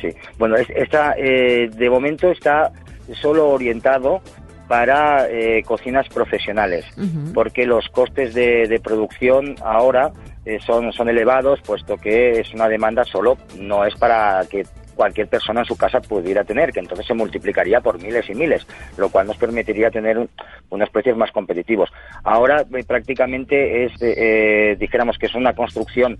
Sí, 0.00 0.08
bueno, 0.38 0.56
esta, 0.56 1.14
eh, 1.16 1.70
de 1.72 1.90
momento 1.90 2.30
está 2.30 2.72
solo 3.14 3.48
orientado 3.48 4.20
para 4.68 5.28
eh, 5.30 5.62
cocinas 5.64 6.08
profesionales, 6.08 6.84
porque 7.32 7.66
los 7.66 7.88
costes 7.88 8.34
de, 8.34 8.80
producción 8.82 9.54
ahora 9.62 10.12
eh, 10.44 10.58
son, 10.64 10.92
son 10.92 11.08
elevados, 11.08 11.60
puesto 11.62 11.96
que 11.96 12.40
es 12.40 12.52
una 12.52 12.68
demanda 12.68 13.04
solo, 13.04 13.38
no 13.58 13.84
es 13.84 13.94
para 13.94 14.44
que 14.50 14.64
cualquier 14.96 15.28
persona 15.28 15.60
en 15.60 15.66
su 15.66 15.76
casa 15.76 16.00
pudiera 16.00 16.42
tener, 16.42 16.72
que 16.72 16.80
entonces 16.80 17.06
se 17.06 17.14
multiplicaría 17.14 17.80
por 17.80 18.02
miles 18.02 18.28
y 18.28 18.34
miles, 18.34 18.66
lo 18.96 19.10
cual 19.10 19.28
nos 19.28 19.36
permitiría 19.36 19.90
tener 19.90 20.26
unos 20.70 20.90
precios 20.90 21.16
más 21.16 21.30
competitivos. 21.30 21.90
Ahora 22.24 22.62
eh, 22.62 22.84
prácticamente 22.84 23.84
es, 23.84 23.92
eh, 24.00 24.76
dijéramos 24.80 25.18
que 25.18 25.26
es 25.26 25.34
una 25.34 25.52
construcción 25.52 26.18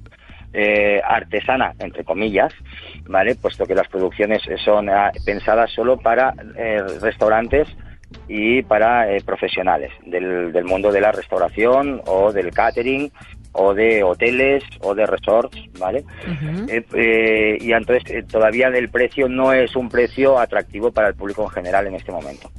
eh, 0.52 1.00
artesana, 1.04 1.74
entre 1.78 2.04
comillas, 2.04 2.52
¿vale? 3.06 3.34
Puesto 3.34 3.66
que 3.66 3.74
las 3.74 3.88
producciones 3.88 4.42
son 4.64 4.88
ah, 4.88 5.10
pensadas 5.24 5.70
solo 5.72 5.98
para 5.98 6.34
restaurantes 7.00 7.68
y 8.28 8.62
para 8.62 9.06
profesionales 9.24 9.92
del, 10.04 10.52
del, 10.52 10.64
mundo 10.64 10.92
de 10.92 11.00
la 11.00 11.12
restauración 11.12 12.00
o 12.06 12.32
del 12.32 12.52
catering 12.52 13.10
o 13.56 13.74
de 13.74 14.02
hoteles 14.02 14.62
o 14.80 14.94
de 14.94 15.06
resorts, 15.06 15.58
¿vale? 15.78 16.04
Eh, 16.68 16.84
eh, 16.94 17.58
y 17.60 17.72
entonces 17.72 18.04
eh, 18.10 18.22
todavía 18.22 18.68
el 18.68 18.88
precio 18.90 19.28
no 19.28 19.52
es 19.52 19.74
un 19.76 19.88
precio 19.88 20.38
atractivo 20.38 20.92
para 20.92 21.08
el 21.08 21.14
público 21.14 21.44
en 21.44 21.50
general 21.50 21.86
en 21.86 21.94
este 21.94 22.12
momento. 22.12 22.50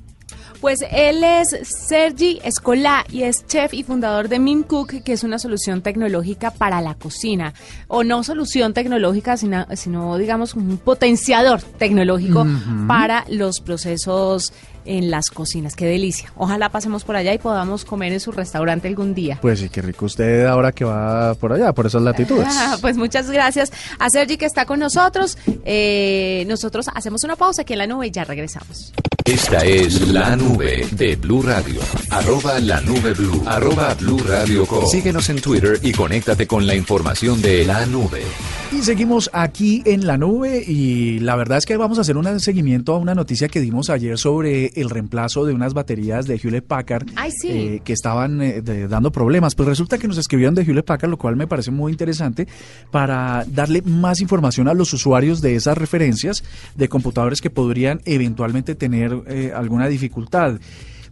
Pues 0.62 0.80
él 0.91 1.24
es 1.24 1.56
Sergi 1.63 2.39
Escolá 2.43 3.06
y 3.12 3.24
es 3.24 3.46
chef 3.46 3.74
y 3.74 3.84
fundador 3.84 4.28
de 4.28 4.39
Min 4.39 4.63
Cook, 4.63 5.04
que 5.04 5.13
es 5.13 5.24
una 5.24 5.38
solución 5.39 5.82
tecnológica 5.82 6.52
para 6.52 6.82
la 6.82 6.96
cocina. 6.96 7.54
O 7.88 8.04
no 8.04 8.24
solución 8.24 8.74
tecnológica, 8.74 9.38
sino, 9.38 9.65
sino 9.76 10.17
digamos 10.17 10.56
un 10.56 10.78
potenciador 10.78 11.62
tecnológico 11.62 12.46
para 12.88 13.26
los 13.30 13.60
procesos 13.60 14.52
en 14.88 15.12
las 15.12 15.30
cocinas. 15.30 15.76
Qué 15.76 15.86
delicia. 15.86 16.32
Ojalá 16.36 16.70
pasemos 16.70 17.04
por 17.04 17.15
allá 17.15 17.34
y 17.34 17.38
podamos 17.38 17.86
comer 17.86 18.13
en 18.13 18.20
su 18.20 18.32
restaurante 18.32 18.88
algún 18.88 19.13
día. 19.13 19.38
Pues 19.41 19.60
sí, 19.60 19.70
qué 19.70 19.82
rico 19.82 20.06
usted 20.06 20.46
ahora 20.46 20.72
que 20.72 20.86
va 20.86 21.36
por 21.36 21.54
allá, 21.54 21.74
por 21.74 21.86
esas 21.86 22.02
latitudes. 22.02 22.48
pues 22.82 22.98
muchas 22.98 23.30
gracias 23.30 23.72
a 24.00 24.10
Sergi 24.10 24.38
que 24.38 24.46
está 24.46 24.65
con 24.65 24.80
nosotros. 24.80 25.38
Eh, 25.65 26.46
nosotros 26.48 26.88
hacemos 26.93 27.24
una 27.24 27.36
pausa 27.36 27.62
aquí 27.62 27.74
en 27.74 27.80
la 27.80 27.88
nube 27.88 28.08
y 28.08 28.12
ya 28.12 28.24
regresamos. 28.24 28.93
Esta 29.27 29.57
es 29.65 30.07
la 30.07 30.37
nube 30.37 30.87
de 30.91 31.17
Blue 31.17 31.41
Radio. 31.41 31.81
Arroba 32.09 32.61
la 32.61 32.79
nube 32.79 33.11
blue. 33.13 33.43
Arroba 33.45 33.93
Blue 33.95 34.23
Radio 34.25 34.65
Síguenos 34.89 35.27
en 35.29 35.41
Twitter 35.41 35.77
y 35.83 35.91
conéctate 35.91 36.47
con 36.47 36.65
la 36.65 36.75
información 36.75 37.41
de 37.41 37.65
la 37.65 37.85
nube. 37.87 38.23
Y 38.69 38.82
seguimos 38.82 39.30
aquí 39.32 39.82
en 39.86 40.06
la 40.06 40.17
nube 40.17 40.62
y 40.67 41.19
la 41.19 41.38
verdad 41.38 41.58
es 41.58 41.65
que 41.65 41.77
vamos 41.77 41.97
a 41.97 42.01
hacer 42.01 42.17
un 42.17 42.39
seguimiento 42.41 42.93
a 42.93 42.97
una 42.97 43.15
noticia 43.15 43.47
que 43.47 43.62
dimos 43.62 43.89
ayer 43.89 44.17
sobre 44.17 44.73
el 44.75 44.89
reemplazo 44.89 45.45
de 45.45 45.53
unas 45.53 45.73
baterías 45.73 46.27
de 46.27 46.36
Hewlett 46.36 46.65
Packard 46.65 47.08
eh, 47.45 47.80
que 47.84 47.93
estaban 47.93 48.41
eh, 48.41 48.62
dando 48.89 49.12
problemas. 49.12 49.56
Pues 49.56 49.69
resulta 49.69 49.97
que 49.97 50.08
nos 50.10 50.17
escribieron 50.17 50.53
de 50.53 50.63
Hewlett 50.63 50.86
Packard, 50.86 51.10
lo 51.10 51.17
cual 51.17 51.38
me 51.38 51.47
parece 51.47 51.71
muy 51.71 51.93
interesante 51.93 52.45
para 52.91 53.45
darle 53.47 53.82
más 53.84 54.19
información 54.19 54.67
a 54.67 54.73
los 54.73 54.91
usuarios 54.93 55.41
de 55.41 55.56
esas 55.56 55.77
referencias 55.77 56.43
de 56.75 56.89
computadores 56.89 57.39
que 57.39 57.49
podrían 57.49 58.01
eventualmente 58.03 58.75
tener 58.75 59.17
eh, 59.27 59.53
alguna 59.56 59.88
dificultad. 59.88 60.60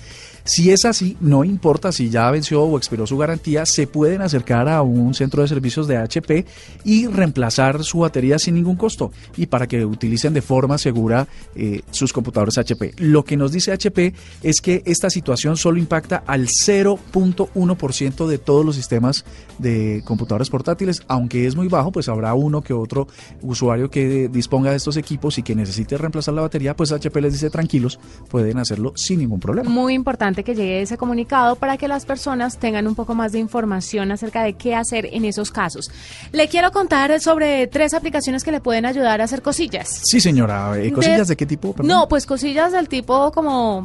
Si 0.46 0.70
es 0.70 0.84
así, 0.84 1.16
no 1.20 1.42
importa 1.42 1.90
si 1.90 2.08
ya 2.08 2.30
venció 2.30 2.62
o 2.62 2.78
expiró 2.78 3.04
su 3.04 3.16
garantía, 3.16 3.66
se 3.66 3.88
pueden 3.88 4.22
acercar 4.22 4.68
a 4.68 4.80
un 4.82 5.12
centro 5.12 5.42
de 5.42 5.48
servicios 5.48 5.88
de 5.88 5.96
HP 5.96 6.46
y 6.84 7.08
reemplazar 7.08 7.82
su 7.82 8.00
batería 8.00 8.38
sin 8.38 8.54
ningún 8.54 8.76
costo 8.76 9.10
y 9.36 9.46
para 9.46 9.66
que 9.66 9.84
utilicen 9.84 10.34
de 10.34 10.42
forma 10.42 10.78
segura 10.78 11.26
eh, 11.54 11.82
sus 11.90 12.12
computadores 12.12 12.58
HP. 12.58 12.94
Lo 12.98 13.24
que 13.24 13.36
nos 13.36 13.52
dice 13.52 13.72
HP 13.72 14.14
es 14.42 14.60
que 14.60 14.82
esta 14.84 15.10
situación 15.10 15.56
solo 15.56 15.78
impacta 15.78 16.22
al 16.26 16.48
0.1% 16.48 18.26
de 18.26 18.38
todos 18.38 18.64
los 18.64 18.76
sistemas 18.76 19.24
de 19.58 20.02
computadores 20.04 20.50
portátiles, 20.50 21.02
aunque 21.08 21.46
es 21.46 21.56
muy 21.56 21.68
bajo, 21.68 21.92
pues 21.92 22.08
habrá 22.08 22.34
uno 22.34 22.62
que 22.62 22.72
otro 22.72 23.08
usuario 23.42 23.90
que 23.90 24.28
disponga 24.28 24.70
de 24.70 24.76
estos 24.76 24.96
equipos 24.96 25.38
y 25.38 25.42
que 25.42 25.54
necesite 25.54 25.96
reemplazar 25.96 26.34
la 26.34 26.42
batería, 26.42 26.76
pues 26.76 26.92
HP 26.92 27.20
les 27.20 27.32
dice 27.32 27.50
tranquilos, 27.50 27.98
pueden 28.28 28.58
hacerlo 28.58 28.92
sin 28.96 29.20
ningún 29.20 29.40
problema. 29.40 29.68
Muy 29.70 29.94
importante 29.94 30.44
que 30.44 30.54
llegue 30.54 30.82
ese 30.82 30.96
comunicado 30.96 31.56
para 31.56 31.76
que 31.76 31.88
las 31.88 32.04
personas 32.04 32.58
tengan 32.58 32.86
un 32.86 32.94
poco 32.94 33.14
más 33.14 33.32
de 33.32 33.38
información 33.38 34.12
acerca 34.12 34.42
de 34.42 34.54
qué 34.54 34.74
hacer 34.74 35.08
en 35.12 35.24
esos 35.24 35.50
casos. 35.50 35.90
Le 36.32 36.48
quiero 36.48 36.70
contar 36.72 37.20
sobre 37.20 37.66
tres 37.66 37.94
aplicaciones 37.94 38.44
que 38.44 38.52
le 38.52 38.60
pueden 38.60 38.86
ayudar 38.86 39.20
a 39.20 39.24
hacer 39.24 39.42
cosillas. 39.42 40.00
Sí, 40.04 40.20
señora. 40.20 40.78
Eh, 40.78 40.92
¿Cosillas 40.92 41.28
de, 41.28 41.35
qué 41.36 41.46
tipo? 41.46 41.74
No, 41.82 42.08
pues 42.08 42.26
cosillas 42.26 42.72
del 42.72 42.88
tipo 42.88 43.30
como 43.32 43.84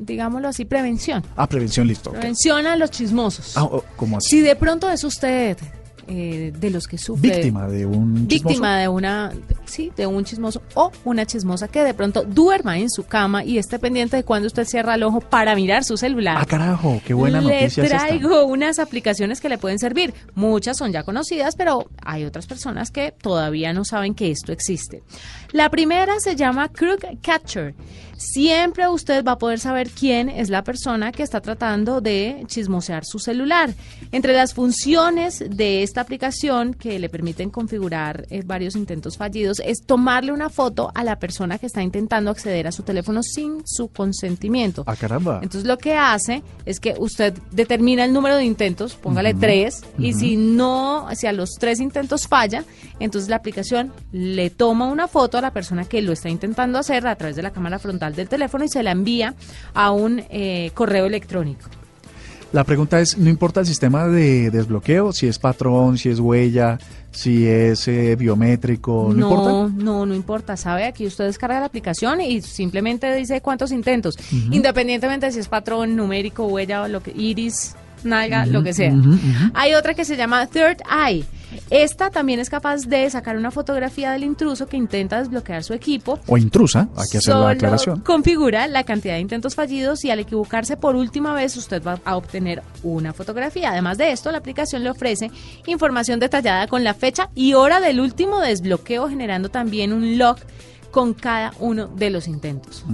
digámoslo 0.00 0.48
así, 0.48 0.64
prevención. 0.64 1.22
Ah, 1.36 1.46
prevención, 1.46 1.86
listo. 1.86 2.10
Prevención 2.10 2.66
a 2.66 2.76
los 2.76 2.90
chismosos. 2.90 3.56
Ah, 3.56 3.64
oh, 3.64 3.84
¿cómo 3.96 4.16
así? 4.16 4.30
Si 4.30 4.40
de 4.40 4.56
pronto 4.56 4.90
es 4.90 5.04
usted 5.04 5.58
eh, 6.12 6.52
de 6.58 6.70
los 6.70 6.88
que 6.88 6.98
sufre. 6.98 7.30
Víctima 7.30 7.68
de 7.68 7.86
un 7.86 8.26
Víctima 8.26 8.78
de 8.78 8.88
una, 8.88 9.32
sí, 9.64 9.92
de 9.96 10.08
un 10.08 10.24
chismoso 10.24 10.60
o 10.74 10.90
una 11.04 11.24
chismosa 11.24 11.68
que 11.68 11.84
de 11.84 11.94
pronto 11.94 12.24
duerma 12.24 12.78
en 12.78 12.90
su 12.90 13.04
cama 13.04 13.44
y 13.44 13.58
esté 13.58 13.78
pendiente 13.78 14.16
de 14.16 14.24
cuando 14.24 14.48
usted 14.48 14.64
cierra 14.64 14.96
el 14.96 15.04
ojo 15.04 15.20
para 15.20 15.54
mirar 15.54 15.84
su 15.84 15.96
celular. 15.96 16.36
Ah, 16.40 16.46
carajo, 16.46 17.00
qué 17.06 17.14
buena 17.14 17.40
le 17.40 17.60
noticia. 17.60 17.84
Le 17.84 17.88
traigo 17.90 18.44
unas 18.44 18.80
aplicaciones 18.80 19.40
que 19.40 19.48
le 19.48 19.56
pueden 19.56 19.78
servir. 19.78 20.12
Muchas 20.34 20.78
son 20.78 20.90
ya 20.90 21.04
conocidas, 21.04 21.54
pero 21.54 21.88
hay 22.04 22.24
otras 22.24 22.48
personas 22.48 22.90
que 22.90 23.12
todavía 23.12 23.72
no 23.72 23.84
saben 23.84 24.14
que 24.14 24.32
esto 24.32 24.50
existe. 24.50 25.04
La 25.52 25.70
primera 25.70 26.18
se 26.18 26.34
llama 26.34 26.70
Crook 26.70 27.04
Catcher 27.22 27.76
siempre 28.20 28.86
usted 28.86 29.24
va 29.24 29.32
a 29.32 29.38
poder 29.38 29.58
saber 29.58 29.90
quién 29.90 30.28
es 30.28 30.50
la 30.50 30.62
persona 30.62 31.10
que 31.10 31.22
está 31.22 31.40
tratando 31.40 32.00
de 32.00 32.44
chismosear 32.46 33.04
su 33.04 33.18
celular. 33.18 33.74
Entre 34.12 34.34
las 34.34 34.52
funciones 34.52 35.42
de 35.48 35.82
esta 35.82 36.02
aplicación 36.02 36.74
que 36.74 36.98
le 36.98 37.08
permiten 37.08 37.50
configurar 37.50 38.26
eh, 38.30 38.42
varios 38.44 38.76
intentos 38.76 39.16
fallidos 39.16 39.60
es 39.64 39.82
tomarle 39.86 40.32
una 40.32 40.50
foto 40.50 40.92
a 40.94 41.02
la 41.02 41.18
persona 41.18 41.58
que 41.58 41.66
está 41.66 41.82
intentando 41.82 42.30
acceder 42.30 42.66
a 42.66 42.72
su 42.72 42.82
teléfono 42.82 43.22
sin 43.22 43.62
su 43.64 43.88
consentimiento. 43.88 44.84
Ah, 44.86 44.96
caramba. 44.96 45.40
Entonces 45.42 45.66
lo 45.66 45.78
que 45.78 45.94
hace 45.94 46.42
es 46.66 46.78
que 46.78 46.94
usted 46.98 47.34
determina 47.52 48.04
el 48.04 48.12
número 48.12 48.36
de 48.36 48.44
intentos, 48.44 48.94
póngale 48.96 49.32
tres, 49.32 49.82
y 49.98 50.12
si 50.12 50.36
no, 50.36 51.08
si 51.14 51.26
a 51.26 51.32
los 51.32 51.52
tres 51.58 51.80
intentos 51.80 52.28
falla, 52.28 52.64
entonces 52.98 53.30
la 53.30 53.36
aplicación 53.36 53.92
le 54.12 54.50
toma 54.50 54.86
una 54.86 55.08
foto 55.08 55.38
a 55.38 55.40
la 55.40 55.52
persona 55.52 55.86
que 55.86 56.02
lo 56.02 56.12
está 56.12 56.28
intentando 56.28 56.78
hacer 56.78 57.06
a 57.06 57.16
través 57.16 57.36
de 57.36 57.42
la 57.42 57.50
cámara 57.50 57.78
frontal 57.78 58.09
del 58.14 58.28
teléfono 58.28 58.64
y 58.64 58.68
se 58.68 58.82
la 58.82 58.90
envía 58.90 59.34
a 59.74 59.90
un 59.90 60.22
eh, 60.30 60.70
correo 60.74 61.06
electrónico. 61.06 61.68
La 62.52 62.64
pregunta 62.64 63.00
es, 63.00 63.16
no 63.16 63.30
importa 63.30 63.60
el 63.60 63.66
sistema 63.66 64.08
de 64.08 64.50
desbloqueo, 64.50 65.12
si 65.12 65.28
es 65.28 65.38
patrón, 65.38 65.98
si 65.98 66.08
es 66.08 66.18
huella, 66.18 66.78
si 67.12 67.46
es 67.46 67.86
eh, 67.86 68.16
biométrico, 68.16 69.12
¿no, 69.14 69.30
importa? 69.30 69.82
No, 69.84 70.04
no 70.04 70.14
importa. 70.14 70.56
Sabe, 70.56 70.84
aquí 70.84 71.06
usted 71.06 71.26
descarga 71.26 71.60
la 71.60 71.66
aplicación 71.66 72.20
y 72.20 72.42
simplemente 72.42 73.14
dice 73.14 73.40
cuántos 73.40 73.70
intentos, 73.70 74.16
independientemente 74.50 75.26
de 75.26 75.32
si 75.32 75.38
es 75.38 75.48
patrón, 75.48 75.94
numérico, 75.94 76.46
huella, 76.46 76.88
lo 76.88 77.00
que, 77.00 77.12
iris, 77.12 77.76
nalga, 78.02 78.46
lo 78.46 78.64
que 78.64 78.72
sea. 78.72 78.94
Hay 79.54 79.74
otra 79.74 79.94
que 79.94 80.04
se 80.04 80.16
llama 80.16 80.46
Third 80.46 80.78
Eye. 80.90 81.24
Esta 81.70 82.10
también 82.10 82.40
es 82.40 82.50
capaz 82.50 82.86
de 82.86 83.08
sacar 83.10 83.36
una 83.36 83.50
fotografía 83.50 84.12
del 84.12 84.24
intruso 84.24 84.66
que 84.66 84.76
intenta 84.76 85.18
desbloquear 85.18 85.62
su 85.64 85.72
equipo. 85.74 86.18
O 86.26 86.36
intrusa, 86.36 86.88
hay 86.96 87.08
que 87.10 87.18
hacer 87.18 87.34
la 87.34 87.50
aclaración. 87.50 88.00
Configura 88.00 88.66
la 88.68 88.84
cantidad 88.84 89.14
de 89.14 89.20
intentos 89.20 89.54
fallidos 89.54 90.04
y 90.04 90.10
al 90.10 90.20
equivocarse 90.20 90.76
por 90.76 90.96
última 90.96 91.34
vez 91.34 91.56
usted 91.56 91.82
va 91.84 92.00
a 92.04 92.16
obtener 92.16 92.62
una 92.82 93.12
fotografía. 93.12 93.70
Además 93.70 93.98
de 93.98 94.12
esto, 94.12 94.30
la 94.30 94.38
aplicación 94.38 94.84
le 94.84 94.90
ofrece 94.90 95.30
información 95.66 96.20
detallada 96.20 96.66
con 96.66 96.84
la 96.84 96.94
fecha 96.94 97.30
y 97.34 97.54
hora 97.54 97.80
del 97.80 98.00
último 98.00 98.40
desbloqueo, 98.40 99.08
generando 99.08 99.48
también 99.48 99.92
un 99.92 100.18
log 100.18 100.36
con 100.90 101.14
cada 101.14 101.52
uno 101.60 101.86
de 101.86 102.10
los 102.10 102.26
intentos. 102.26 102.84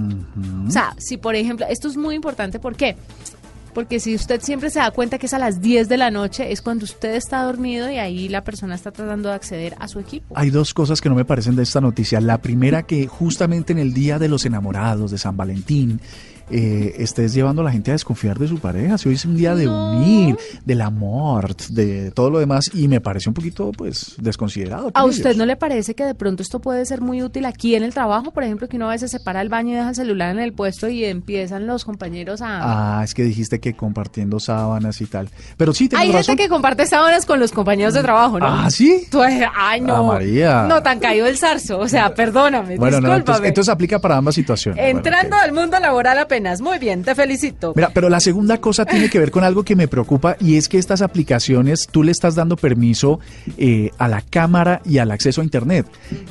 O 0.67 0.71
sea, 0.71 0.93
si 0.97 1.17
por 1.17 1.35
ejemplo, 1.35 1.65
esto 1.67 1.87
es 1.87 1.97
muy 1.97 2.15
importante, 2.15 2.59
¿por 2.59 2.75
qué? 2.75 2.95
Porque 3.77 3.99
si 3.99 4.15
usted 4.15 4.41
siempre 4.41 4.71
se 4.71 4.79
da 4.79 4.89
cuenta 4.89 5.19
que 5.19 5.27
es 5.27 5.35
a 5.35 5.37
las 5.37 5.61
10 5.61 5.87
de 5.87 5.97
la 5.97 6.09
noche, 6.09 6.51
es 6.51 6.63
cuando 6.63 6.83
usted 6.83 7.13
está 7.13 7.43
dormido 7.43 7.91
y 7.91 7.99
ahí 7.99 8.27
la 8.27 8.43
persona 8.43 8.73
está 8.73 8.89
tratando 8.89 9.29
de 9.29 9.35
acceder 9.35 9.75
a 9.77 9.87
su 9.87 9.99
equipo. 9.99 10.33
Hay 10.35 10.49
dos 10.49 10.73
cosas 10.73 10.99
que 10.99 11.09
no 11.09 11.13
me 11.13 11.25
parecen 11.25 11.55
de 11.55 11.61
esta 11.61 11.79
noticia. 11.79 12.19
La 12.19 12.39
primera 12.39 12.87
que 12.87 13.05
justamente 13.05 13.73
en 13.73 13.77
el 13.77 13.93
Día 13.93 14.17
de 14.17 14.29
los 14.29 14.47
Enamorados 14.47 15.11
de 15.11 15.19
San 15.19 15.37
Valentín, 15.37 16.01
eh, 16.49 16.95
estés 16.97 17.33
llevando 17.33 17.61
a 17.61 17.65
la 17.65 17.71
gente 17.71 17.91
a 17.91 17.93
desconfiar 17.93 18.39
de 18.39 18.47
su 18.47 18.59
pareja. 18.59 18.97
Si 18.97 19.09
hoy 19.09 19.15
es 19.15 19.25
un 19.25 19.35
día 19.35 19.55
de 19.55 19.67
unir, 19.67 20.37
del 20.65 20.81
amor, 20.81 21.55
de 21.69 22.11
todo 22.11 22.29
lo 22.29 22.39
demás, 22.39 22.69
y 22.73 22.87
me 22.87 23.01
parece 23.01 23.29
un 23.29 23.33
poquito, 23.33 23.71
pues, 23.71 24.15
desconsiderado. 24.19 24.91
¿A 24.93 25.05
usted 25.05 25.35
no 25.35 25.45
le 25.45 25.55
parece 25.55 25.95
que 25.95 26.05
de 26.05 26.15
pronto 26.15 26.43
esto 26.43 26.59
puede 26.59 26.85
ser 26.85 27.01
muy 27.01 27.21
útil 27.21 27.45
aquí 27.45 27.75
en 27.75 27.83
el 27.83 27.93
trabajo? 27.93 28.31
Por 28.31 28.43
ejemplo, 28.43 28.67
que 28.67 28.77
uno 28.77 28.87
a 28.87 28.91
veces 28.91 29.11
se 29.11 29.19
para 29.19 29.41
el 29.41 29.49
baño 29.49 29.73
y 29.73 29.75
deja 29.75 29.89
el 29.89 29.95
celular 29.95 30.31
en 30.31 30.39
el 30.39 30.53
puesto 30.53 30.87
y 30.87 31.03
empiezan 31.03 31.67
los 31.67 31.83
compañeros 31.83 32.41
a... 32.41 32.99
Ah, 32.99 33.03
es 33.03 33.13
que 33.13 33.23
dijiste 33.23 33.59
que 33.59 33.75
compartiendo 33.75 34.39
sábanas 34.39 35.01
y 35.01 35.05
tal. 35.05 35.29
Pero 35.57 35.73
sí, 35.73 35.89
Hay 35.95 36.11
gente 36.11 36.35
que 36.35 36.49
comparte 36.49 36.85
sábanas 36.85 37.25
con 37.25 37.39
los 37.39 37.51
compañeros 37.51 37.93
de 37.93 38.01
trabajo, 38.01 38.39
¿no? 38.39 38.47
Ah, 38.47 38.69
¿sí? 38.69 39.07
ay, 39.55 39.81
no. 39.81 39.95
Ah, 39.95 40.03
María. 40.03 40.63
No, 40.63 40.81
tan 40.81 40.99
caído 40.99 41.27
el 41.27 41.37
zarzo. 41.37 41.79
O 41.79 41.87
sea, 41.87 42.13
perdóname, 42.13 42.77
bueno, 42.77 43.01
No, 43.01 43.15
entonces, 43.15 43.69
aplica 43.69 43.99
para 43.99 44.17
ambas 44.17 44.35
situaciones. 44.35 44.83
Entrando 44.83 45.35
al 45.35 45.51
mundo 45.51 45.79
laboral 45.79 46.17
apenas. 46.37 46.61
Muy 46.61 46.77
bien, 46.77 47.03
te 47.03 47.15
felicito. 47.15 47.73
Mira, 47.75 47.89
pero 47.93 48.09
la 48.09 48.19
segunda 48.19 48.59
cosa 48.59 48.85
tiene 48.85 49.09
que 49.09 49.19
ver 49.19 49.31
con 49.31 49.43
algo 49.43 49.63
que 49.63 49.75
me 49.75 49.87
preocupa 49.87 50.37
y 50.39 50.57
es 50.57 50.69
que 50.69 50.77
estas 50.77 51.01
aplicaciones 51.01 51.87
tú 51.89 52.03
le 52.03 52.11
estás 52.11 52.35
dando 52.35 52.55
permiso 52.55 53.19
eh, 53.57 53.89
a 53.97 54.07
la 54.07 54.21
cámara 54.21 54.81
y 54.85 54.99
al 54.99 55.11
acceso 55.11 55.41
a 55.41 55.43
Internet. 55.43 55.87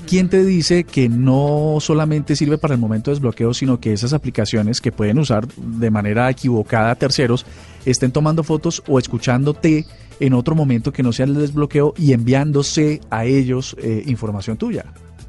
¿Quién 0.07 0.29
te 0.29 0.45
dice 0.45 0.85
que 0.85 1.09
no 1.09 1.79
solamente 1.81 2.37
sirve 2.37 2.57
para 2.57 2.75
el 2.75 2.81
momento 2.81 3.11
de 3.11 3.17
desbloqueo, 3.17 3.53
sino 3.53 3.81
que 3.81 3.93
esas 3.93 4.13
aplicaciones 4.13 4.81
que 4.81 4.93
pueden 4.93 5.19
usar 5.19 5.49
de 5.49 5.91
manera 5.91 6.31
equivocada 6.31 6.95
terceros 6.95 7.45
estén 7.85 8.13
tomando 8.13 8.45
fotos 8.45 8.83
o 8.87 8.99
escuchándote 8.99 9.87
en 10.21 10.35
otro 10.35 10.55
momento 10.55 10.93
que 10.93 11.03
no 11.03 11.13
sea 11.13 11.27
el 11.27 11.35
desbloqueo 11.35 11.95
y 11.97 12.13
enviándose 12.13 13.01
a 13.11 13.25
ellos 13.25 13.77
eh, 13.81 14.05
información 14.07 14.57
tuya? 14.57 14.85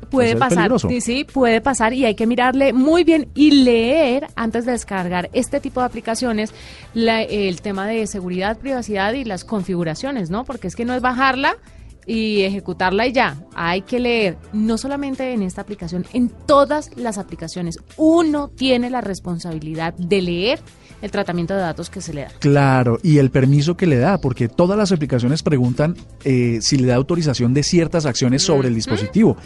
Puede 0.10 0.36
pasar, 0.36 0.72
sí, 0.80 1.02
sí, 1.02 1.24
puede 1.24 1.62
pasar 1.62 1.94
y 1.94 2.06
hay 2.06 2.16
que 2.16 2.26
mirarle 2.26 2.74
muy 2.74 3.04
bien 3.04 3.30
y 3.36 3.52
leer 3.52 4.28
antes 4.36 4.66
de 4.66 4.72
descargar 4.72 5.30
este 5.34 5.60
tipo 5.60 5.80
de 5.82 5.86
aplicaciones 5.86 6.54
el 6.94 7.62
tema 7.62 7.88
de 7.88 8.08
seguridad, 8.08 8.58
privacidad 8.58 9.14
y 9.14 9.26
las 9.26 9.44
configuraciones, 9.46 10.30
¿no? 10.30 10.46
Porque 10.46 10.68
es 10.68 10.76
que 10.76 10.86
no 10.86 10.94
es 10.94 11.02
bajarla 11.02 11.58
y 12.06 12.44
ejecutarla 12.44 13.06
y 13.06 13.12
ya. 13.12 13.36
Hay 13.54 13.82
que 13.82 14.00
leer, 14.00 14.38
no 14.54 14.78
solamente 14.78 15.34
en 15.34 15.44
esta 15.44 15.62
aplicación, 15.62 16.06
en 16.14 16.30
todas 16.30 16.90
las 16.96 17.18
aplicaciones. 17.18 17.80
Uno 17.98 18.48
tiene 18.48 18.90
la 18.90 19.02
responsabilidad 19.02 19.94
de 19.96 20.22
leer 20.22 20.60
el 21.02 21.12
tratamiento 21.12 21.54
de 21.54 21.62
datos 21.62 21.90
que 21.90 22.02
se 22.02 22.14
le 22.14 22.22
da. 22.22 22.28
Claro, 22.40 23.00
y 23.04 23.18
el 23.18 23.30
permiso 23.30 23.78
que 23.78 23.88
le 23.88 23.98
da, 23.98 24.20
porque 24.20 24.48
todas 24.48 24.78
las 24.78 24.92
aplicaciones 24.92 25.44
preguntan 25.44 25.96
eh, 26.24 26.60
si 26.62 26.78
le 26.78 26.88
da 26.88 26.96
autorización 26.96 27.54
de 27.54 27.64
ciertas 27.64 28.06
acciones 28.06 28.44
sobre 28.44 28.68
el 28.68 28.76
dispositivo 28.76 29.38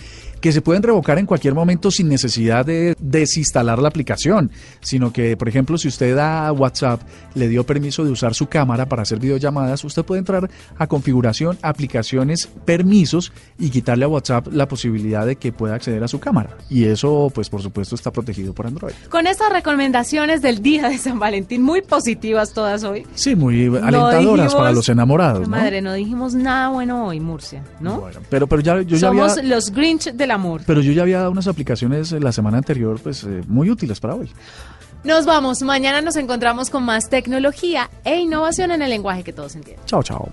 que 0.42 0.52
se 0.52 0.62
pueden 0.62 0.84
revocar 0.84 1.20
en 1.20 1.28
cualquier 1.28 1.54
momento 1.54 1.92
sin 1.92 2.10
necesidad 2.10 2.66
de 2.66 2.96
desinstalar 3.00 3.80
la 3.80 3.88
aplicación, 3.88 4.52
sino 4.82 5.14
que, 5.14 5.38
por 5.38 5.48
ejemplo, 5.48 5.78
si 5.78 5.88
usted 5.88 6.18
a 6.18 6.52
WhatsApp 6.52 7.02
le 7.36 7.48
dio 7.48 7.64
permiso 7.64 8.04
de 8.04 8.10
usar 8.10 8.34
su 8.34 8.48
cámara 8.48 8.88
para 8.88 9.04
hacer 9.04 9.20
videollamadas, 9.20 9.86
usted 9.86 10.04
puede 10.04 10.20
entrar 10.20 10.50
a 10.78 10.88
configuración, 10.88 11.58
aplicaciones, 11.62 12.50
permisos 12.66 13.32
y 13.60 13.70
quitarle 13.70 14.06
a 14.06 14.08
WhatsApp 14.08 14.48
la 14.52 14.68
posibilidad 14.68 15.26
de 15.26 15.36
que 15.36 15.54
pueda 15.54 15.76
acceder 15.76 16.04
a 16.04 16.08
su 16.08 16.20
cámara. 16.20 16.58
Y 16.70 16.86
eso, 16.86 17.32
pues, 17.34 17.48
por 17.50 17.62
supuesto, 17.62 17.94
está 17.94 18.12
protegido 18.12 18.54
por 18.54 18.66
Android. 18.66 18.94
Con 19.10 19.28
estas 19.28 19.54
recomendaciones 19.54 20.42
del 20.42 20.64
día 20.64 20.90
de 20.90 20.98
San 20.98 21.20
Valentín, 21.20 21.41
muy 21.60 21.82
positivas 21.82 22.54
todas 22.54 22.84
hoy. 22.84 23.06
Sí, 23.14 23.36
muy 23.36 23.68
alentadoras 23.68 24.56
para 24.56 24.72
los 24.72 24.90
enamorados. 24.90 25.48
Madre, 25.48 25.82
no 25.82 25.94
dijimos 25.94 26.34
nada 26.34 26.70
bueno 26.70 27.08
hoy, 27.08 27.20
Murcia, 27.20 27.64
¿no? 27.80 28.02
Bueno, 28.02 28.20
pero, 28.30 28.48
pero 28.48 28.62
ya, 28.62 28.82
yo 28.82 28.98
Somos 28.98 29.44
los 29.44 29.72
Grinch 29.72 30.12
de 30.12 30.32
amor. 30.32 30.62
Pero 30.66 30.82
yo 30.82 30.92
ya 30.92 31.04
había 31.04 31.20
dado 31.20 31.32
unas 31.32 31.48
aplicaciones 31.48 32.12
la 32.12 32.32
semana 32.32 32.58
anterior, 32.58 33.00
pues 33.02 33.24
eh, 33.24 33.44
muy 33.48 33.70
útiles 33.70 34.00
para 34.00 34.16
hoy. 34.16 34.30
Nos 35.04 35.26
vamos. 35.26 35.62
Mañana 35.64 36.02
nos 36.02 36.16
encontramos 36.16 36.70
con 36.70 36.84
más 36.84 37.10
tecnología 37.10 37.90
e 38.04 38.20
innovación 38.20 38.72
en 38.72 38.82
el 38.82 38.90
lenguaje 38.90 39.24
que 39.24 39.34
todos 39.34 39.56
entienden. 39.56 39.86
Chao, 39.86 40.04
chao. 40.04 40.30